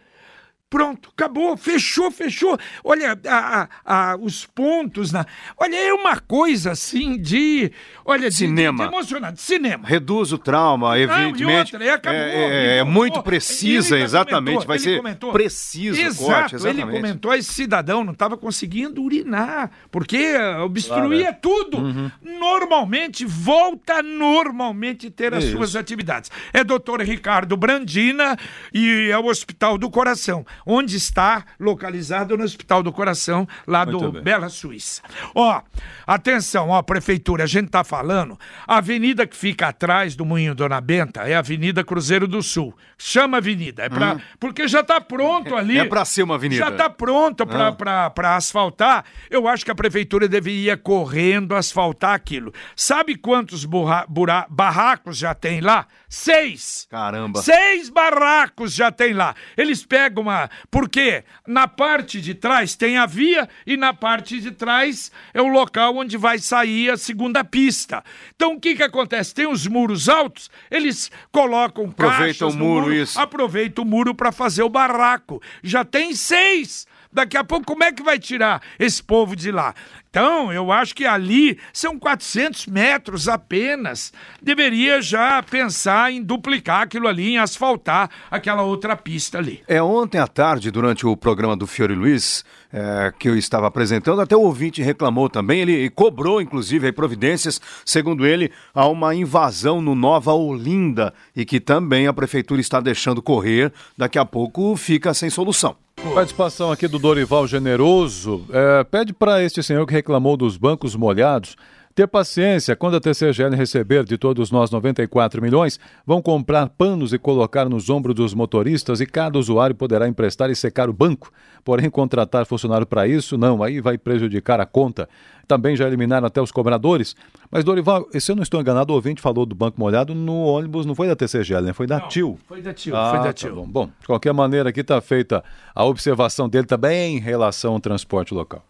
Pronto, 0.69 1.09
acabou, 1.17 1.57
fechou, 1.57 2.11
fechou. 2.11 2.55
Olha, 2.83 3.17
a- 3.27 3.67
a- 3.85 4.11
a- 4.11 4.17
os 4.17 4.45
pontos 4.45 5.11
na. 5.11 5.25
Olha, 5.57 5.75
é 5.75 5.91
uma 5.93 6.19
coisa 6.19 6.71
assim 6.73 7.19
de. 7.19 7.71
Olha, 8.05 8.29
de- 8.29 8.35
Cinema. 8.35 8.87
De, 8.87 8.93
emocionante. 8.93 9.41
Cinema. 9.41 9.87
Reduz 9.87 10.31
o 10.31 10.37
trauma, 10.37 10.95
evidentemente. 10.99 11.73
outra, 11.75 11.83
e 11.83 11.89
acabou, 11.89 12.19
é, 12.21 12.75
é- 12.75 12.77
é 12.77 12.83
muito 12.83 13.23
precisa, 13.23 13.95
Ele 13.95 14.03
exatamente. 14.03 14.43
comentou, 14.57 14.67
Vai 14.67 14.77
ele 14.77 14.83
ser 14.83 14.97
comentou. 14.97 15.31
preciso 15.33 15.99
Exato, 15.99 16.23
corte, 16.25 16.55
ele 16.55 16.67
exatamente. 16.69 16.95
comentou, 17.01 17.33
esse 17.33 17.51
cidadão 17.53 18.03
não 18.03 18.13
estava 18.13 18.37
conseguindo 18.37 19.01
urinar, 19.01 19.71
porque 19.89 20.35
obstruía 20.63 21.33
tudo. 21.33 21.79
Normalmente, 22.21 23.25
volta 23.25 24.03
normalmente 24.03 25.09
ter 25.09 25.33
as 25.33 25.43
Isso. 25.43 25.57
suas 25.57 25.75
atividades. 25.75 26.29
É 26.53 26.63
doutor 26.63 27.01
Ricardo 27.01 27.57
Brandina 27.57 28.37
e 28.73 29.09
é 29.11 29.17
o 29.17 29.25
Hospital 29.25 29.77
do 29.77 29.89
Coração, 29.89 30.45
onde 30.65 30.95
está 30.97 31.45
localizado 31.59 32.37
no 32.37 32.43
Hospital 32.43 32.83
do 32.83 32.91
Coração, 32.91 33.47
lá 33.67 33.85
Muito 33.85 33.99
do 33.99 34.11
bem. 34.13 34.21
Bela 34.23 34.49
Suíça. 34.49 35.01
Ó, 35.35 35.61
atenção, 36.05 36.69
ó, 36.69 36.81
prefeitura, 36.81 37.43
a 37.43 37.47
gente 37.47 37.69
tá 37.69 37.83
falando, 37.83 38.37
a 38.67 38.77
avenida 38.77 39.25
que 39.27 39.35
fica 39.35 39.67
atrás 39.67 40.15
do 40.15 40.25
Moinho 40.25 40.55
Dona 40.55 40.81
Benta 40.81 41.21
é 41.27 41.35
a 41.35 41.39
Avenida 41.39 41.83
Cruzeiro 41.83 42.27
do 42.27 42.41
Sul. 42.41 42.75
Chama 42.97 43.37
avenida, 43.37 43.83
é 43.83 43.89
pra, 43.89 44.17
porque 44.39 44.67
já 44.67 44.83
tá 44.83 44.99
pronto 44.99 45.55
ali. 45.55 45.77
É 45.79 45.85
pra 45.85 46.03
ser 46.03 46.23
uma 46.23 46.35
avenida. 46.35 46.65
Já 46.65 46.71
tá 46.71 46.89
pronto 46.89 47.45
pra, 47.47 47.75
Ah. 47.85 48.35
asfaltar. 48.35 49.05
Eu 49.29 49.47
acho 49.47 49.63
que 49.63 49.71
a 49.71 49.75
prefeitura 49.75 50.27
deveria 50.27 50.75
correndo 50.75 51.55
asfaltar 51.55 52.13
aquilo. 52.13 52.53
Sabe 52.75 53.15
quantos 53.15 53.63
burra- 53.63 54.05
barracos 54.49 55.17
já 55.17 55.33
tem 55.33 55.61
lá? 55.61 55.87
Seis. 56.09 56.87
Caramba. 56.89 57.41
Seis 57.41 57.89
barracos 57.89 58.73
já 58.73 58.91
tem 58.91 59.13
lá. 59.13 59.35
Eles 59.55 59.85
pegam 59.85 60.23
uma. 60.23 60.48
Porque 60.69 61.23
na 61.47 61.67
parte 61.67 62.21
de 62.21 62.33
trás 62.33 62.75
tem 62.75 62.97
a 62.97 63.05
via 63.05 63.47
e 63.65 63.77
na 63.77 63.93
parte 63.93 64.39
de 64.39 64.51
trás 64.51 65.11
é 65.33 65.41
o 65.41 65.47
local 65.47 65.95
onde 65.95 66.17
vai 66.17 66.39
sair 66.39 66.89
a 66.91 66.97
segunda 66.97 67.43
pista. 67.43 68.03
Então 68.35 68.53
o 68.53 68.59
que 68.59 68.75
que 68.75 68.83
acontece? 68.83 69.33
Tem 69.33 69.47
os 69.47 69.67
muros 69.67 70.09
altos, 70.09 70.49
eles 70.69 71.11
colocam 71.31 71.85
Aproveita 71.85 72.17
caixas 72.17 72.53
o 72.53 72.57
no 72.57 72.65
muro, 72.65 72.93
isso. 72.93 73.19
aproveita 73.19 73.81
o 73.81 73.85
muro 73.85 74.13
para 74.13 74.31
fazer 74.31 74.63
o 74.63 74.69
barraco. 74.69 75.41
Já 75.63 75.83
tem 75.85 76.13
seis. 76.13 76.87
Daqui 77.11 77.37
a 77.37 77.43
pouco, 77.43 77.65
como 77.65 77.83
é 77.83 77.91
que 77.91 78.03
vai 78.03 78.19
tirar 78.19 78.61
esse 78.77 79.01
povo 79.01 79.35
de 79.35 79.51
lá? 79.51 79.73
Então, 80.11 80.53
eu 80.53 80.71
acho 80.71 80.95
que 80.95 81.05
ali 81.05 81.57
são 81.73 81.97
400 81.97 82.67
metros 82.67 83.27
apenas. 83.27 84.13
Deveria 84.41 85.01
já 85.01 85.41
pensar 85.41 86.11
em 86.11 86.21
duplicar 86.21 86.81
aquilo 86.81 87.07
ali, 87.07 87.31
em 87.31 87.37
asfaltar 87.37 88.09
aquela 88.29 88.61
outra 88.61 88.95
pista 88.95 89.39
ali. 89.39 89.63
É, 89.67 89.81
ontem 89.81 90.19
à 90.19 90.27
tarde, 90.27 90.69
durante 90.69 91.05
o 91.05 91.17
programa 91.17 91.55
do 91.55 91.65
Fiore 91.65 91.95
Luiz, 91.95 92.43
é, 92.71 93.11
que 93.17 93.27
eu 93.27 93.35
estava 93.35 93.67
apresentando, 93.67 94.21
até 94.21 94.35
o 94.35 94.41
ouvinte 94.41 94.81
reclamou 94.81 95.29
também, 95.29 95.61
ele 95.61 95.89
cobrou, 95.89 96.39
inclusive, 96.39 96.91
providências, 96.91 97.59
segundo 97.83 98.25
ele, 98.25 98.51
há 98.73 98.87
uma 98.87 99.15
invasão 99.15 99.81
no 99.81 99.95
Nova 99.95 100.33
Olinda 100.33 101.13
e 101.35 101.43
que 101.43 101.59
também 101.59 102.05
a 102.05 102.13
prefeitura 102.13 102.61
está 102.61 102.79
deixando 102.79 103.21
correr, 103.21 103.73
daqui 103.97 104.19
a 104.19 104.25
pouco 104.25 104.75
fica 104.75 105.13
sem 105.13 105.29
solução. 105.29 105.75
Participação 106.13 106.71
aqui 106.71 106.87
do 106.87 106.97
Dorival 106.97 107.45
Generoso. 107.45 108.45
É, 108.51 108.83
pede 108.83 109.13
para 109.13 109.43
este 109.43 109.61
senhor 109.61 109.85
que 109.85 109.93
reclamou 109.93 110.35
dos 110.35 110.57
bancos 110.57 110.95
molhados 110.95 111.55
ter 111.99 112.07
paciência. 112.07 112.77
Quando 112.77 112.95
a 112.95 113.01
TCGL 113.01 113.57
receber 113.57 114.05
de 114.05 114.17
todos 114.17 114.51
nós 114.51 114.71
94 114.71 115.41
milhões, 115.41 115.77
vão 116.05 116.21
comprar 116.21 116.69
panos 116.69 117.11
e 117.11 117.19
colocar 117.19 117.67
nos 117.67 117.89
ombros 117.89 118.15
dos 118.15 118.33
motoristas 118.33 119.01
e 119.01 119.05
cada 119.05 119.37
usuário 119.37 119.75
poderá 119.75 120.07
emprestar 120.07 120.49
e 120.49 120.55
secar 120.55 120.89
o 120.89 120.93
banco. 120.93 121.29
Porém, 121.61 121.89
contratar 121.89 122.45
funcionário 122.45 122.87
para 122.87 123.05
isso, 123.05 123.37
não, 123.37 123.61
aí 123.61 123.81
vai 123.81 123.97
prejudicar 123.97 124.61
a 124.61 124.65
conta. 124.65 125.09
Também 125.45 125.75
já 125.75 125.85
eliminaram 125.87 126.25
até 126.25 126.41
os 126.41 126.53
cobradores. 126.53 127.17
Mas, 127.51 127.65
Dorival, 127.65 128.07
se 128.13 128.31
eu 128.31 128.35
não 128.37 128.43
estou 128.43 128.61
enganado, 128.61 128.93
o 128.93 128.95
ouvinte 128.95 129.21
falou 129.21 129.45
do 129.45 129.53
banco 129.53 129.77
molhado 129.77 130.15
no 130.15 130.45
ônibus, 130.45 130.85
não 130.85 130.95
foi 130.95 131.07
da 131.07 131.17
TCGL, 131.17 131.65
né? 131.65 131.73
Foi 131.73 131.85
da 131.85 131.99
não, 131.99 132.07
TIL. 132.07 132.39
Foi 132.47 132.61
da 132.61 132.73
TIL, 132.73 132.95
ah, 132.95 133.09
foi 133.09 133.19
da 133.19 133.25
tá 133.25 133.33
TIL. 133.33 133.55
bom. 133.55 133.67
bom, 133.67 133.89
de 133.99 134.07
qualquer 134.07 134.31
maneira, 134.31 134.69
aqui 134.69 134.79
está 134.79 135.01
feita 135.01 135.43
a 135.75 135.83
observação 135.83 136.47
dele 136.47 136.65
também 136.65 137.17
em 137.17 137.19
relação 137.19 137.73
ao 137.73 137.79
transporte 137.81 138.33
local. 138.33 138.68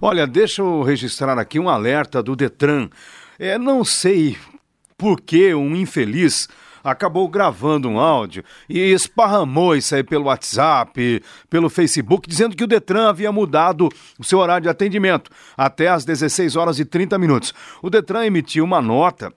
Olha, 0.00 0.26
deixa 0.26 0.62
eu 0.62 0.82
registrar 0.82 1.38
aqui 1.38 1.58
um 1.58 1.68
alerta 1.68 2.22
do 2.22 2.34
Detran. 2.34 2.88
É, 3.38 3.58
não 3.58 3.84
sei 3.84 4.36
por 4.96 5.20
que 5.20 5.54
um 5.54 5.74
infeliz 5.74 6.48
acabou 6.82 7.28
gravando 7.28 7.88
um 7.88 7.98
áudio 7.98 8.44
e 8.68 8.78
esparramou 8.78 9.76
isso 9.76 9.94
aí 9.94 10.02
pelo 10.02 10.26
WhatsApp, 10.26 11.22
pelo 11.48 11.68
Facebook, 11.68 12.28
dizendo 12.28 12.56
que 12.56 12.64
o 12.64 12.66
Detran 12.66 13.08
havia 13.08 13.30
mudado 13.30 13.88
o 14.18 14.24
seu 14.24 14.38
horário 14.38 14.64
de 14.64 14.68
atendimento 14.68 15.30
até 15.56 15.88
às 15.88 16.04
16 16.04 16.56
horas 16.56 16.78
e 16.78 16.84
30 16.84 17.18
minutos. 17.18 17.54
O 17.82 17.90
Detran 17.90 18.24
emitiu 18.24 18.64
uma 18.64 18.80
nota 18.80 19.32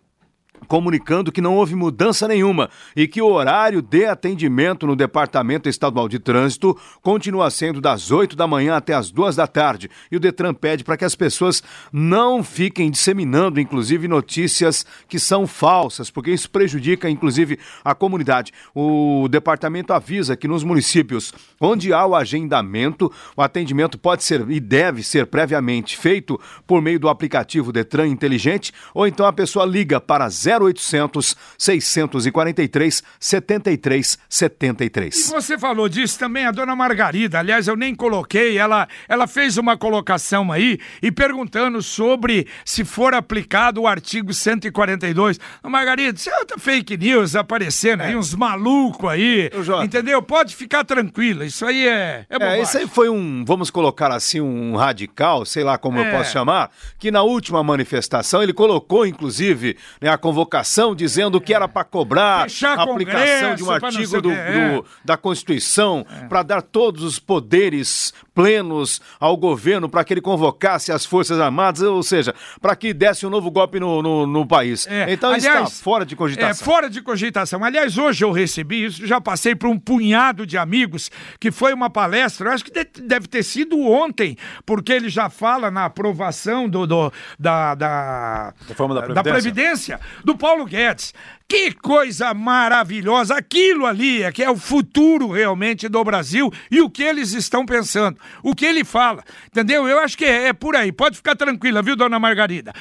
comunicando 0.68 1.32
que 1.32 1.42
não 1.42 1.56
houve 1.56 1.76
mudança 1.76 2.28
nenhuma 2.28 2.70
e 2.96 3.08
que 3.08 3.22
o 3.22 3.28
horário 3.28 3.82
de 3.82 4.06
atendimento 4.06 4.88
no 4.88 4.96
Departamento 4.96 5.70
Estadual 5.70 6.08
de 6.08 6.20
Trânsito 6.20 6.78
continua 7.02 7.50
sendo 7.50 7.82
das 7.82 8.12
8 8.12 8.36
da 8.36 8.48
manhã 8.48 8.76
até 8.76 8.94
as 8.94 9.12
2 9.12 9.36
da 9.36 9.48
tarde. 9.48 9.90
E 10.12 10.18
o 10.18 10.20
Detran 10.20 10.54
pede 10.54 10.84
para 10.84 10.98
que 10.98 11.06
as 11.06 11.16
pessoas 11.16 11.64
não 11.92 12.44
fiquem 12.44 12.92
disseminando, 12.92 13.60
inclusive, 13.60 14.08
notícias 14.08 14.86
que 15.08 15.20
são 15.20 15.48
falsas, 15.48 16.10
porque 16.10 16.32
isso 16.32 16.50
prejudica, 16.50 17.10
inclusive, 17.10 17.60
a 17.84 17.96
comunidade. 17.96 18.52
O 18.74 19.28
departamento 19.30 19.94
avisa 19.94 20.36
que 20.36 20.48
nos 20.48 20.64
municípios 20.64 21.34
onde 21.60 21.94
há 21.94 22.06
o 22.06 22.16
agendamento, 22.16 23.12
o 23.36 23.42
atendimento 23.42 23.98
pode 23.98 24.24
ser 24.24 24.50
e 24.50 24.60
deve 24.60 25.04
ser 25.04 25.28
previamente 25.28 25.98
feito 25.98 26.40
por 26.68 26.82
meio 26.82 27.00
do 27.00 27.10
aplicativo 27.10 27.72
Detran 27.72 28.08
Inteligente, 28.08 28.72
ou 28.94 29.08
então 29.08 29.26
a 29.26 29.34
pessoa 29.34 29.66
liga 29.66 30.00
para 30.00 30.30
0 30.30 30.53
0800 30.58 31.36
643 31.58 33.04
73 33.20 34.18
73. 34.30 35.16
E 35.16 35.32
você 35.32 35.58
falou 35.58 35.88
disso 35.90 36.18
também, 36.20 36.46
a 36.46 36.52
dona 36.52 36.76
Margarida. 36.76 37.40
Aliás, 37.40 37.68
eu 37.68 37.76
nem 37.76 37.96
coloquei. 37.96 38.58
Ela, 38.58 38.88
ela 39.08 39.28
fez 39.28 39.58
uma 39.58 39.78
colocação 39.78 40.52
aí 40.52 40.80
e 41.02 41.12
perguntando 41.12 41.82
sobre 41.82 42.48
se 42.66 42.84
for 42.84 43.14
aplicado 43.14 43.82
o 43.82 43.88
artigo 43.88 44.34
142. 44.34 45.40
Margarida, 45.64 46.18
isso 46.18 46.30
é 46.30 46.38
outra 46.40 46.58
fake 46.58 46.98
news 46.98 47.36
aparecendo 47.36 48.02
é. 48.04 48.08
aí, 48.08 48.16
uns 48.16 48.34
malucos 48.34 49.10
aí. 49.10 49.50
Entendeu? 49.84 50.22
Pode 50.22 50.56
ficar 50.56 50.84
tranquila. 50.84 51.46
Isso 51.46 51.66
aí 51.66 51.88
é. 51.88 52.26
É, 52.30 52.44
é 52.44 52.62
isso 52.62 52.78
aí 52.78 52.88
foi 52.88 53.10
um, 53.10 53.44
vamos 53.46 53.70
colocar 53.70 54.12
assim, 54.12 54.40
um 54.40 54.76
radical, 54.76 55.46
sei 55.46 55.64
lá 55.64 55.78
como 55.78 56.00
é. 56.00 56.08
eu 56.08 56.18
posso 56.18 56.32
chamar, 56.32 56.72
que 57.00 57.12
na 57.12 57.24
última 57.24 57.64
manifestação 57.64 58.42
ele 58.42 58.54
colocou, 58.54 59.06
inclusive, 59.06 59.78
né, 60.02 60.10
a 60.10 60.18
convocação 60.34 60.96
dizendo 60.96 61.40
que 61.40 61.54
era 61.54 61.68
para 61.68 61.84
cobrar 61.84 62.50
Fechar 62.50 62.78
a 62.78 62.84
aplicação 62.84 63.56
de 63.56 63.64
um 63.64 63.70
artigo 63.70 64.22
do, 64.22 64.32
é. 64.32 64.76
do, 64.76 64.86
da 65.06 65.16
Constituição 65.16 66.06
é. 66.10 66.26
para 66.26 66.42
dar 66.42 66.62
todos 66.64 67.04
os 67.04 67.20
poderes 67.20 68.12
plenos 68.34 69.02
ao 69.20 69.38
governo 69.38 69.88
para 69.88 70.04
que 70.04 70.14
ele 70.14 70.22
convocasse 70.22 70.92
as 70.92 71.06
Forças 71.06 71.40
Armadas, 71.40 71.82
ou 71.82 72.04
seja, 72.04 72.34
para 72.62 72.76
que 72.76 72.94
desse 72.94 73.26
um 73.26 73.30
novo 73.30 73.52
golpe 73.52 73.80
no, 73.80 74.02
no, 74.02 74.28
no 74.28 74.48
país. 74.48 74.88
É. 74.88 75.12
Então 75.12 75.32
Aliás, 75.32 75.70
está 75.70 75.84
fora 75.84 76.06
de 76.06 76.16
cogitação. 76.16 76.50
É, 76.50 76.54
fora 76.54 76.90
de 76.90 77.02
cogitação. 77.02 77.64
Aliás, 77.64 77.98
hoje 77.98 78.26
eu 78.26 78.32
recebi 78.32 78.86
isso, 78.86 79.06
já 79.06 79.22
passei 79.22 79.56
por 79.56 79.70
um 79.70 79.78
punhado 79.78 80.46
de 80.46 80.58
amigos 80.58 81.12
que 81.40 81.52
foi 81.52 81.74
uma 81.74 81.90
palestra, 81.90 82.52
acho 82.54 82.66
que 82.66 82.72
deve 83.02 83.28
ter 83.28 83.44
sido 83.44 83.80
ontem, 83.80 84.38
porque 84.66 84.92
ele 84.92 85.10
já 85.10 85.30
fala 85.30 85.70
na 85.70 85.86
aprovação 85.86 86.68
do, 86.68 86.88
do 86.88 87.14
da, 87.40 87.76
da, 87.76 88.54
da, 88.68 88.76
Previdência. 88.76 89.14
da 89.14 89.24
Previdência, 89.24 90.00
do 90.24 90.38
Paulo 90.38 90.66
Guedes. 90.66 91.14
Que 91.48 91.72
coisa 91.72 92.34
maravilhosa! 92.34 93.36
Aquilo 93.36 93.86
ali 93.86 94.24
é 94.24 94.32
que 94.32 94.44
é 94.44 94.50
o 94.50 94.58
futuro 94.58 95.30
realmente 95.32 95.88
do 95.88 96.04
Brasil 96.04 96.52
e 96.72 96.82
o 96.82 96.90
que 96.90 97.04
eles 97.04 97.34
estão 97.34 97.66
pensando, 97.66 98.18
o 98.42 98.56
que 98.56 98.66
ele 98.66 98.84
fala, 98.84 99.24
entendeu? 99.48 99.88
Eu 99.88 100.00
acho 100.00 100.18
que 100.18 100.26
é, 100.26 100.48
é 100.48 100.54
por 100.54 100.76
aí. 100.76 100.92
Pode 100.92 101.18
ficar 101.18 101.36
tranquila, 101.36 101.82
viu, 101.82 101.96
dona 101.96 102.20
Margarida? 102.20 102.74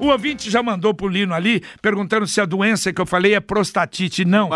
O 0.00 0.06
ouvinte 0.06 0.50
já 0.50 0.62
mandou 0.62 0.94
pro 0.94 1.06
Lino 1.06 1.34
ali 1.34 1.62
perguntando 1.82 2.26
se 2.26 2.40
a 2.40 2.46
doença 2.46 2.92
que 2.92 3.00
eu 3.00 3.06
falei 3.06 3.34
é 3.34 3.40
prostatite. 3.40 4.24
Não. 4.24 4.48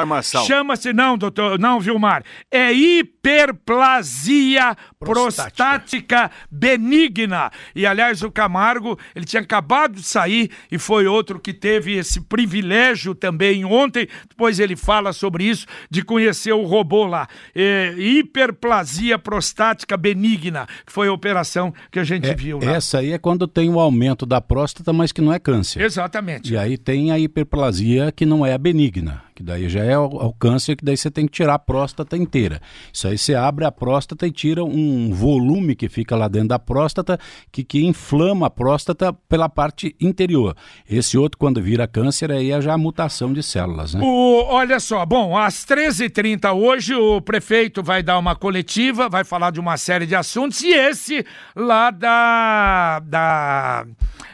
Chama-se, 0.46 0.92
não, 0.92 1.18
doutor, 1.18 1.58
não, 1.58 1.78
Vilmar. 1.78 2.24
É 2.50 2.72
hiperplasia 2.72 4.74
prostática. 4.98 5.64
prostática 5.64 6.30
benigna. 6.50 7.50
E 7.74 7.86
aliás, 7.86 8.22
o 8.22 8.30
Camargo, 8.30 8.98
ele 9.14 9.26
tinha 9.26 9.42
acabado 9.42 9.96
de 9.96 10.02
sair 10.02 10.50
e 10.72 10.78
foi 10.78 11.06
outro 11.06 11.38
que 11.38 11.52
teve 11.52 11.92
esse 11.92 12.22
privilégio 12.22 13.14
também 13.14 13.64
ontem, 13.64 14.08
depois 14.28 14.58
ele 14.58 14.76
fala 14.76 15.12
sobre 15.12 15.44
isso, 15.44 15.66
de 15.90 16.02
conhecer 16.02 16.52
o 16.52 16.62
robô 16.62 17.06
lá. 17.06 17.28
É, 17.54 17.94
hiperplasia 17.98 19.18
prostática 19.18 19.96
benigna, 19.96 20.66
que 20.86 20.92
foi 20.92 21.08
a 21.08 21.12
operação 21.12 21.74
que 21.90 21.98
a 21.98 22.04
gente 22.04 22.30
é, 22.30 22.34
viu 22.34 22.58
lá. 22.58 22.72
Essa 22.72 22.98
aí 22.98 23.12
é 23.12 23.18
quando 23.18 23.46
tem 23.46 23.68
o 23.68 23.78
aumento 23.78 24.24
da 24.24 24.40
próstata, 24.40 24.92
mas 24.92 25.12
que 25.12 25.20
não 25.20 25.32
é 25.32 25.33
câncer. 25.38 25.82
Exatamente. 25.82 26.52
E 26.52 26.56
aí 26.56 26.76
tem 26.76 27.10
a 27.12 27.18
hiperplasia 27.18 28.12
que 28.12 28.26
não 28.26 28.44
é 28.44 28.56
benigna 28.56 29.22
que 29.34 29.42
daí 29.42 29.68
já 29.68 29.82
é 29.82 29.98
o, 29.98 30.04
o, 30.04 30.32
câncer, 30.32 30.76
que 30.76 30.84
daí 30.84 30.96
você 30.96 31.10
tem 31.10 31.26
que 31.26 31.32
tirar 31.32 31.54
a 31.54 31.58
próstata 31.58 32.16
inteira. 32.16 32.60
Isso 32.92 33.08
aí 33.08 33.18
você 33.18 33.34
abre 33.34 33.64
a 33.64 33.72
próstata 33.72 34.26
e 34.26 34.30
tira 34.30 34.62
um 34.62 35.12
volume 35.12 35.74
que 35.74 35.88
fica 35.88 36.14
lá 36.14 36.28
dentro 36.28 36.48
da 36.48 36.58
próstata, 36.58 37.18
que, 37.50 37.64
que 37.64 37.84
inflama 37.84 38.46
a 38.46 38.50
próstata 38.50 39.12
pela 39.28 39.48
parte 39.48 39.96
interior. 40.00 40.56
Esse 40.88 41.18
outro, 41.18 41.36
quando 41.36 41.60
vira 41.60 41.88
câncer, 41.88 42.30
aí 42.30 42.52
é 42.52 42.60
já 42.60 42.74
a 42.74 42.78
mutação 42.78 43.32
de 43.32 43.42
células, 43.42 43.94
né? 43.94 44.00
O, 44.04 44.44
olha 44.46 44.78
só, 44.78 45.04
bom, 45.04 45.36
às 45.36 45.64
13h30 45.66 46.54
hoje 46.54 46.94
o 46.94 47.20
prefeito 47.20 47.82
vai 47.82 48.02
dar 48.02 48.18
uma 48.18 48.36
coletiva, 48.36 49.08
vai 49.08 49.24
falar 49.24 49.50
de 49.50 49.58
uma 49.58 49.76
série 49.76 50.06
de 50.06 50.14
assuntos, 50.14 50.62
e 50.62 50.72
esse 50.72 51.26
lá 51.56 51.90
da... 51.90 53.00
da 53.00 53.86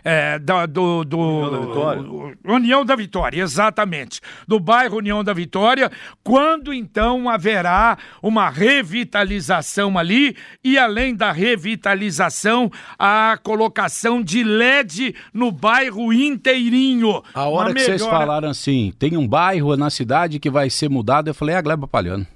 é, 0.04 0.38
da, 0.38 0.66
do, 0.66 1.04
do 1.04 1.18
União 1.18 1.50
da 1.50 1.60
Vitória. 1.60 2.02
União 2.44 2.84
da 2.84 2.96
Vitória, 2.96 3.42
exatamente. 3.42 4.20
Do 4.48 4.58
bairro 4.58 4.89
União 4.96 5.22
da 5.22 5.32
Vitória, 5.32 5.90
quando 6.22 6.72
então 6.72 7.28
haverá 7.28 7.98
uma 8.22 8.48
revitalização 8.48 9.98
ali 9.98 10.36
e 10.62 10.78
além 10.78 11.14
da 11.14 11.32
revitalização, 11.32 12.70
a 12.98 13.38
colocação 13.42 14.22
de 14.22 14.42
LED 14.42 15.14
no 15.32 15.50
bairro 15.52 16.12
inteirinho. 16.12 17.22
A 17.34 17.44
hora 17.44 17.68
que 17.68 17.74
melhora... 17.74 17.98
vocês 17.98 18.10
falaram 18.10 18.48
assim, 18.48 18.92
tem 18.98 19.16
um 19.16 19.26
bairro 19.26 19.76
na 19.76 19.90
cidade 19.90 20.38
que 20.38 20.50
vai 20.50 20.70
ser 20.70 20.88
mudado, 20.88 21.28
eu 21.28 21.34
falei, 21.34 21.54
é 21.54 21.58
a 21.58 21.62
Gleba 21.62 21.86
Palhano. 21.86 22.26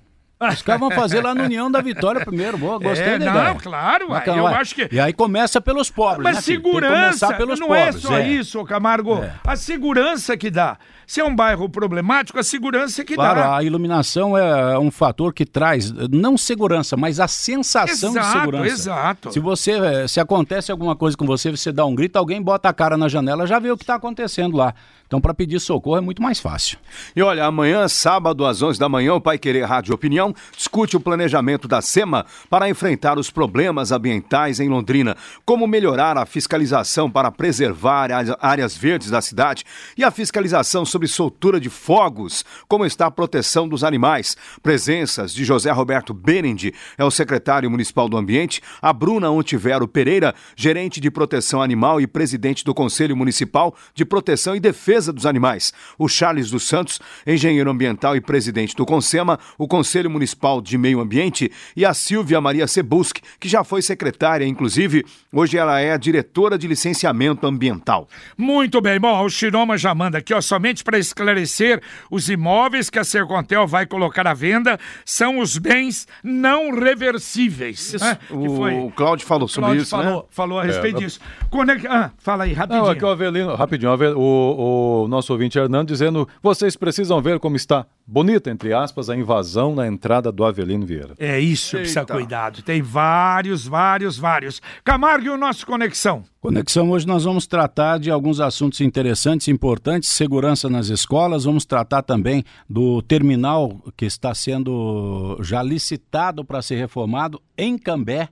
Os 0.41 0.63
caras 0.63 0.81
vão 0.81 0.91
fazer 0.91 1.23
lá 1.23 1.35
no 1.35 1.45
União 1.45 1.71
da 1.71 1.81
Vitória 1.81 2.25
primeiro. 2.25 2.59
Boa, 2.59 2.79
gostei 2.79 3.15
é, 3.15 3.19
da 3.19 3.33
não, 3.33 3.41
ideia. 3.41 3.55
claro, 3.55 4.09
Bacana, 4.09 4.39
eu 4.39 4.47
acho 4.47 4.75
que... 4.75 4.89
E 4.91 4.99
aí 4.99 5.13
começa 5.13 5.61
pelos 5.61 5.91
pobres, 5.91 6.25
Mas 6.25 6.37
né, 6.37 6.43
segurança, 6.43 7.29
não 7.31 7.69
pobres, 7.69 7.69
é 7.69 7.93
só 7.93 8.19
é. 8.19 8.29
isso, 8.29 8.65
Camargo. 8.65 9.23
É. 9.23 9.33
A 9.45 9.57
segurança 9.57 10.37
que 10.37 10.51
dá. 10.51 10.77
Se 11.07 11.21
é 11.21 11.25
um 11.25 11.35
bairro 11.35 11.69
problemático, 11.69 12.39
a 12.39 12.43
segurança 12.43 13.05
que 13.05 13.15
claro, 13.15 13.41
dá. 13.41 13.57
a 13.59 13.63
iluminação 13.63 14.37
é 14.37 14.79
um 14.79 14.91
fator 14.91 15.33
que 15.33 15.45
traz, 15.45 15.93
não 16.11 16.37
segurança, 16.37 16.97
mas 16.97 17.21
a 17.21 17.29
sensação 17.29 18.11
exato, 18.11 18.27
de 18.27 18.33
segurança. 18.33 18.67
Exato, 18.67 19.33
Se 19.33 19.39
você, 19.39 19.73
eh, 19.73 20.09
se 20.09 20.19
acontece 20.19 20.73
alguma 20.73 20.97
coisa 20.97 21.17
com 21.17 21.27
você, 21.27 21.51
você 21.51 21.71
dá 21.71 21.85
um 21.85 21.95
grito, 21.95 22.17
alguém 22.17 22.41
bota 22.41 22.69
a 22.69 22.73
cara 22.73 22.97
na 22.97 23.09
janela, 23.09 23.47
já 23.47 23.59
vê 23.59 23.71
o 23.71 23.77
que 23.77 23.83
está 23.83 23.97
acontecendo 23.97 24.57
lá. 24.57 24.75
Então, 25.07 25.21
para 25.21 25.35
pedir 25.35 25.61
socorro 25.61 25.99
é 25.99 26.01
muito 26.01 26.23
mais 26.23 26.41
fácil. 26.41 26.79
E 27.15 27.23
olha, 27.23 27.45
amanhã, 27.45 27.87
sábado, 27.87 28.45
às 28.45 28.63
11 28.63 28.81
da 28.81 28.89
manhã, 28.89 29.15
o 29.15 29.21
Pai 29.21 29.39
Querer 29.39 29.65
Rádio 29.65 29.95
Opinião 29.95 30.24
discute 30.57 30.97
o 30.97 31.01
planejamento 31.01 31.67
da 31.67 31.83
SEMA 31.83 32.25
para 32.49 32.69
enfrentar 32.69 33.19
os 33.19 33.31
problemas 33.31 33.91
ambientais 33.91 34.61
em 34.61 34.69
Londrina, 34.69 35.17
como 35.45 35.67
melhorar 35.67 36.17
a 36.17 36.25
fiscalização 36.25 37.11
para 37.11 37.33
preservar 37.33 38.13
as 38.13 38.35
áreas 38.41 38.77
verdes 38.77 39.11
da 39.11 39.21
cidade 39.21 39.65
e 39.97 40.05
a 40.05 40.11
fiscalização 40.11 40.85
sobre 40.85 41.09
soltura 41.09 41.61
de 41.61 41.69
fogos, 41.69 42.45
como 42.69 42.87
está 42.87 43.07
a 43.07 43.11
proteção 43.11 43.69
dos 43.69 43.83
animais. 43.85 44.37
Presenças 44.63 45.35
de 45.35 45.45
José 45.45 45.71
Roberto 45.71 46.15
Berendi, 46.15 46.73
é 46.97 47.05
o 47.05 47.11
secretário 47.11 47.71
municipal 47.71 48.09
do 48.09 48.17
Ambiente, 48.17 48.63
a 48.81 48.93
Bruna 48.93 49.31
Ontivero 49.31 49.89
Pereira, 49.89 50.35
gerente 50.57 51.01
de 51.01 51.11
proteção 51.11 51.63
animal 51.63 52.01
e 52.01 52.07
presidente 52.07 52.65
do 52.65 52.75
Conselho 52.75 53.17
Municipal 53.17 53.75
de 53.95 54.05
Proteção 54.05 54.55
e 54.55 54.61
Defesa 54.61 55.13
dos 55.13 55.27
Animais, 55.27 55.73
o 55.99 56.09
Charles 56.09 56.51
dos 56.51 56.67
Santos, 56.67 57.01
engenheiro 57.27 57.71
ambiental 57.71 58.17
e 58.17 58.21
presidente 58.21 58.75
do 58.75 58.87
CONSEMA, 58.87 59.39
o 59.59 59.67
Conselho 59.67 60.11
Municipal 60.15 60.61
de 60.61 60.79
Meio 60.79 61.01
Ambiente, 61.01 61.51
e 61.77 61.85
a 61.85 61.93
Silvia 61.93 62.41
Maria 62.41 62.67
Sebusk, 62.67 63.19
que 63.39 63.49
já 63.49 63.63
foi 63.63 63.83
secretária, 63.83 64.47
inclusive, 64.47 65.05
hoje 65.33 65.59
ela 65.59 65.79
é 65.81 65.93
a 65.93 65.97
diretora 65.99 66.57
de 66.57 66.67
licenciamento 66.67 67.47
ambiental. 67.47 68.09
Muito 68.39 68.81
bem, 68.81 68.99
bom, 68.99 69.23
o 69.23 69.29
Chiroma 69.29 69.77
já 69.77 69.95
manda 69.95 70.19
aqui, 70.19 70.33
ó, 70.33 70.41
somente 70.41 70.83
para 70.83 70.99
esclarecer, 70.99 71.83
os 72.11 72.29
imóveis 72.29 72.89
que 72.89 72.99
a 72.99 73.05
Sercontel 73.05 73.67
vai 73.67 73.85
colocar 73.87 74.27
à 74.27 74.33
venda 74.35 74.79
são 75.05 75.39
os 75.39 75.59
bens 75.59 76.07
não 76.23 76.73
reversíveis. 76.73 77.95
Isso, 77.95 78.05
né? 78.05 78.19
o, 78.31 78.57
foi... 78.57 78.75
o 78.75 78.91
Cláudio 78.91 79.27
falou 79.27 79.49
sobre 79.49 79.67
Cláudio 79.67 79.83
isso, 79.83 79.91
falou, 79.91 80.23
né? 80.23 80.29
falou 80.31 80.59
a 80.61 80.65
respeito 80.65 80.99
É, 80.99 81.01
disso. 81.01 81.21
É 81.69 81.77
que... 81.77 81.87
Ah, 81.87 82.11
fala 82.19 82.45
aí, 82.45 82.53
rapidinho. 82.53 82.85
Não, 82.85 82.91
aqui 82.91 83.05
o 83.05 83.09
Avelino, 83.09 83.55
rapidinho, 83.55 83.93
o, 84.17 85.05
o 85.05 85.09
nosso 85.09 85.33
ouvinte 85.33 85.59
Hernando 85.59 85.89
dizendo: 85.89 86.29
vocês 86.43 86.77
precisam 86.77 87.21
ver 87.21 87.39
como 87.39 87.57
está 87.57 87.87
bonita, 88.07 88.51
entre 88.51 88.73
aspas, 88.73 89.09
a 89.09 89.17
invasão 89.17 89.75
na 89.75 89.87
entrada 89.87 90.04
do 90.33 90.45
Avelino 90.45 90.85
Vieira. 90.85 91.15
É 91.19 91.41
isso, 91.41 91.77
precisa 91.77 92.01
Eita. 92.01 92.15
cuidado. 92.15 92.63
Tem 92.63 92.83
vários, 92.83 93.67
vários, 93.67 94.19
vários. 94.19 94.61
Camargo 94.85 95.27
e 95.27 95.31
o 95.31 95.37
nosso 95.37 95.67
Conexão. 95.67 96.25
Conexão, 96.41 96.91
hoje 96.91 97.07
nós 97.07 97.25
vamos 97.25 97.47
tratar 97.47 97.99
de 97.99 98.11
alguns 98.11 98.39
assuntos 98.39 98.81
interessantes, 98.81 99.49
importantes, 99.49 100.11
segurança 100.11 100.69
nas 100.69 100.89
escolas, 100.89 101.45
vamos 101.45 101.65
tratar 101.65 102.03
também 102.03 102.45
do 102.69 103.01
terminal 103.03 103.83
que 103.97 104.05
está 104.05 104.35
sendo 104.35 105.39
já 105.41 105.63
licitado 105.63 106.45
para 106.45 106.61
ser 106.61 106.77
reformado 106.77 107.41
em 107.57 107.79
Cambé. 107.79 108.29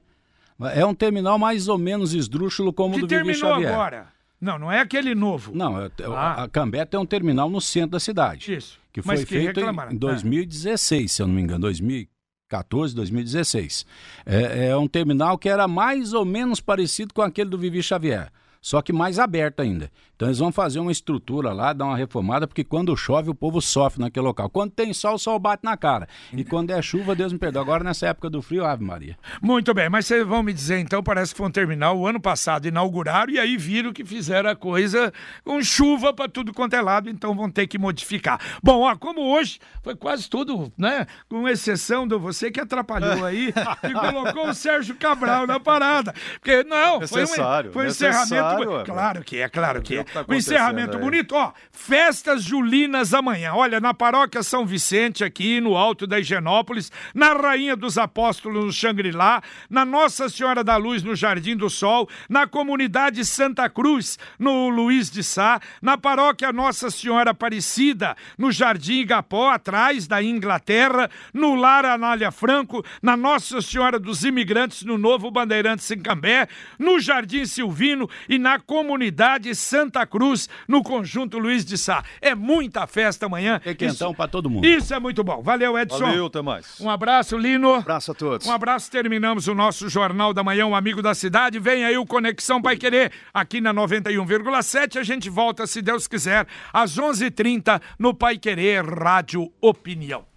É 0.75 0.85
um 0.85 0.95
terminal 0.95 1.39
mais 1.39 1.69
ou 1.69 1.79
menos 1.79 2.13
esdrúxulo 2.13 2.73
como 2.73 2.91
o 2.91 2.95
que 2.95 3.01
do 3.01 3.09
Vivi 3.09 3.25
terminou 3.25 3.55
Xavier. 3.55 3.73
agora. 3.73 4.12
Não, 4.43 4.59
não 4.59 4.71
é 4.73 4.81
aquele 4.81 5.15
novo. 5.15 5.53
Não, 5.55 5.81
é- 5.81 5.87
é- 5.87 6.05
Ah. 6.07 6.43
a 6.43 6.49
Cambé 6.49 6.85
tem 6.85 6.99
um 6.99 7.07
terminal 7.07 7.49
no 7.49 7.61
centro 7.61 7.91
da 7.93 8.01
cidade. 8.01 8.53
Isso. 8.53 8.79
Que 8.93 9.01
foi 9.01 9.19
que 9.19 9.27
feito 9.27 9.45
em- 9.61 9.63
reclamaram. 9.63 9.93
em 9.93 9.97
2016, 9.97 11.13
se 11.13 11.23
eu 11.23 11.29
não 11.29 11.35
me 11.35 11.41
engano, 11.43 11.61
2014, 11.61 12.95
2016. 12.95 13.87
É, 14.27 14.69
é 14.69 14.77
um 14.77 14.89
terminal 14.89 15.39
que 15.39 15.49
era 15.49 15.67
mais 15.69 16.13
ou 16.13 16.25
menos 16.25 16.61
parecido 16.61 17.15
com 17.15 17.23
aquele 17.23 17.49
do 17.51 17.57
Vivi 17.57 17.83
Xavier, 17.83 18.31
só 18.61 18.83
que 18.83 18.93
mais 18.93 19.19
aberto 19.19 19.61
ainda. 19.61 19.91
Então 20.23 20.29
eles 20.29 20.39
vão 20.39 20.53
fazer 20.53 20.79
uma 20.79 20.93
estrutura 20.93 21.53
lá, 21.53 21.73
dar 21.73 21.87
uma 21.87 21.97
reformada, 21.97 22.47
porque 22.47 22.63
quando 22.63 22.97
chove 22.97 23.29
o 23.29 23.35
povo 23.35 23.61
sofre 23.61 24.01
naquele 24.01 24.25
local. 24.25 24.49
Quando 24.49 24.71
tem 24.71 24.95
sol, 24.95 25.15
o 25.15 25.19
sol 25.19 25.37
bate 25.37 25.65
na 25.65 25.77
cara. 25.77 26.07
E 26.33 26.45
quando 26.45 26.71
é 26.71 26.81
chuva, 26.81 27.13
Deus 27.17 27.33
me 27.33 27.41
perdoe. 27.41 27.61
Agora 27.61 27.83
nessa 27.83 28.07
época 28.07 28.31
do 28.31 28.41
frio, 28.41 28.65
Ave 28.65 28.85
Maria. 28.85 29.19
Muito 29.43 29.75
bem, 29.75 29.89
mas 29.89 30.07
vocês 30.07 30.25
vão 30.25 30.41
me 30.41 30.53
dizer 30.53 30.79
então, 30.79 31.03
parece 31.03 31.33
que 31.33 31.39
foi 31.39 31.49
um 31.49 31.51
terminal 31.51 31.99
o 31.99 32.07
ano 32.07 32.21
passado 32.21 32.69
inauguraram 32.69 33.33
e 33.33 33.39
aí 33.41 33.57
viram 33.57 33.93
que 33.93 34.05
fizeram 34.05 34.49
a 34.49 34.55
coisa 34.55 35.13
com 35.43 35.61
chuva 35.61 36.13
para 36.13 36.29
tudo 36.29 36.55
quanto 36.55 36.75
é 36.75 36.81
lado, 36.81 37.11
então 37.11 37.35
vão 37.35 37.51
ter 37.51 37.67
que 37.67 37.77
modificar. 37.77 38.41
Bom, 38.63 38.83
ó, 38.83 38.95
como 38.95 39.23
hoje 39.23 39.59
foi 39.83 39.97
quase 39.97 40.31
tudo, 40.31 40.73
né? 40.79 41.05
Com 41.29 41.49
exceção 41.49 42.07
de 42.07 42.17
você 42.17 42.49
que 42.49 42.61
atrapalhou 42.61 43.25
aí 43.27 43.53
e 43.83 43.93
colocou 43.93 44.51
o 44.51 44.55
Sérgio 44.55 44.95
Cabral 44.95 45.49
na 45.49 45.59
parada. 45.59 46.15
Porque 46.35 46.63
não, 46.63 47.05
foi 47.09 47.23
um, 47.23 47.25
Necessário, 47.25 47.73
foi 47.73 47.83
um 47.83 47.87
necessário, 47.87 48.23
encerramento. 48.23 48.71
ué. 48.71 48.85
Claro 48.85 49.25
que 49.25 49.39
é, 49.39 49.49
claro 49.49 49.83
que 49.83 49.99
é. 49.99 50.12
O 50.21 50.25
tá 50.25 50.33
um 50.33 50.35
encerramento 50.35 50.97
aí? 50.97 51.03
bonito, 51.03 51.35
ó. 51.35 51.53
Festas 51.71 52.43
julinas 52.43 53.15
amanhã. 53.15 53.53
Olha, 53.55 53.81
na 53.81 53.95
paróquia 53.95 54.43
São 54.43 54.67
Vicente, 54.67 55.25
aqui 55.25 55.61
no 55.61 55.77
alto 55.77 56.07
da 56.07 56.21
Higienópolis, 56.21 56.91
na 57.15 57.33
Rainha 57.33 57.77
dos 57.77 57.99
Apóstolos, 57.99 58.65
no 58.65 58.73
Xangri-Lá, 58.73 59.43
na 59.69 59.85
Nossa 59.85 60.29
Senhora 60.29 60.63
da 60.63 60.77
Luz, 60.77 61.03
no 61.03 61.15
Jardim 61.15 61.57
do 61.57 61.71
Sol, 61.71 62.09
na 62.29 62.47
comunidade 62.47 63.25
Santa 63.25 63.69
Cruz, 63.69 64.19
no 64.39 64.69
Luiz 64.69 65.11
de 65.11 65.23
Sá, 65.23 65.61
na 65.81 65.97
paróquia 65.97 66.53
Nossa 66.53 66.91
Senhora 66.91 67.31
Aparecida, 67.31 68.17
no 68.37 68.53
Jardim 68.53 69.01
Igapó, 69.01 69.51
atrás 69.51 70.07
da 70.07 70.23
Inglaterra, 70.23 71.11
no 71.33 71.55
Lar 71.55 71.85
Anália 71.85 72.31
Franco, 72.31 72.85
na 73.03 73.17
Nossa 73.17 73.61
Senhora 73.61 73.99
dos 73.99 74.25
Imigrantes, 74.25 74.83
no 74.83 74.99
Novo 74.99 75.31
Bandeirantes 75.31 75.91
em 75.91 76.01
Cambé, 76.01 76.49
no 76.79 77.01
Jardim 77.01 77.45
Silvino 77.47 78.09
e 78.29 78.39
na 78.39 78.59
comunidade 78.59 79.55
Santa 79.55 80.02
Cruz, 80.07 80.49
no 80.67 80.83
Conjunto 80.83 81.39
Luiz 81.39 81.65
de 81.65 81.77
Sá. 81.79 82.05
É 82.21 82.35
muita 82.35 82.87
festa 82.87 83.27
amanhã. 83.27 83.61
É 83.65 83.75
quentão 83.75 84.15
pra 84.15 84.29
todo 84.29 84.49
mundo. 84.51 84.67
Isso 84.67 84.93
é 84.95 84.99
muito 84.99 85.23
bom. 85.23 85.43
Valeu, 85.43 85.79
Edson. 85.79 85.99
Valeu, 85.99 86.27
até 86.27 86.43
mais. 86.43 86.81
Um 86.81 86.91
abraço, 86.91 87.37
Lino. 87.37 87.75
Abraço 87.75 88.13
a 88.13 88.15
todos. 88.15 88.47
Um 88.47 88.53
abraço, 88.53 88.91
terminamos 88.91 89.49
o 89.49 89.55
nosso 89.55 89.89
Jornal 89.89 90.33
da 90.33 90.43
Manhã, 90.43 90.67
um 90.67 90.75
amigo 90.75 91.03
da 91.03 91.15
cidade. 91.15 91.59
Vem 91.59 91.85
aí 91.85 91.97
o 91.97 92.07
Conexão 92.07 92.61
Pai 92.61 92.77
Querer, 92.77 93.13
aqui 93.33 93.61
na 93.61 93.73
91,7. 93.73 94.99
A 94.99 95.03
gente 95.03 95.29
volta, 95.31 95.67
se 95.67 95.83
Deus 95.83 96.07
quiser, 96.07 96.47
às 96.73 96.99
11h30 96.99 97.81
no 97.99 98.15
Pai 98.15 98.39
Querer 98.39 98.85
Rádio 98.85 99.53
Opinião. 99.61 100.32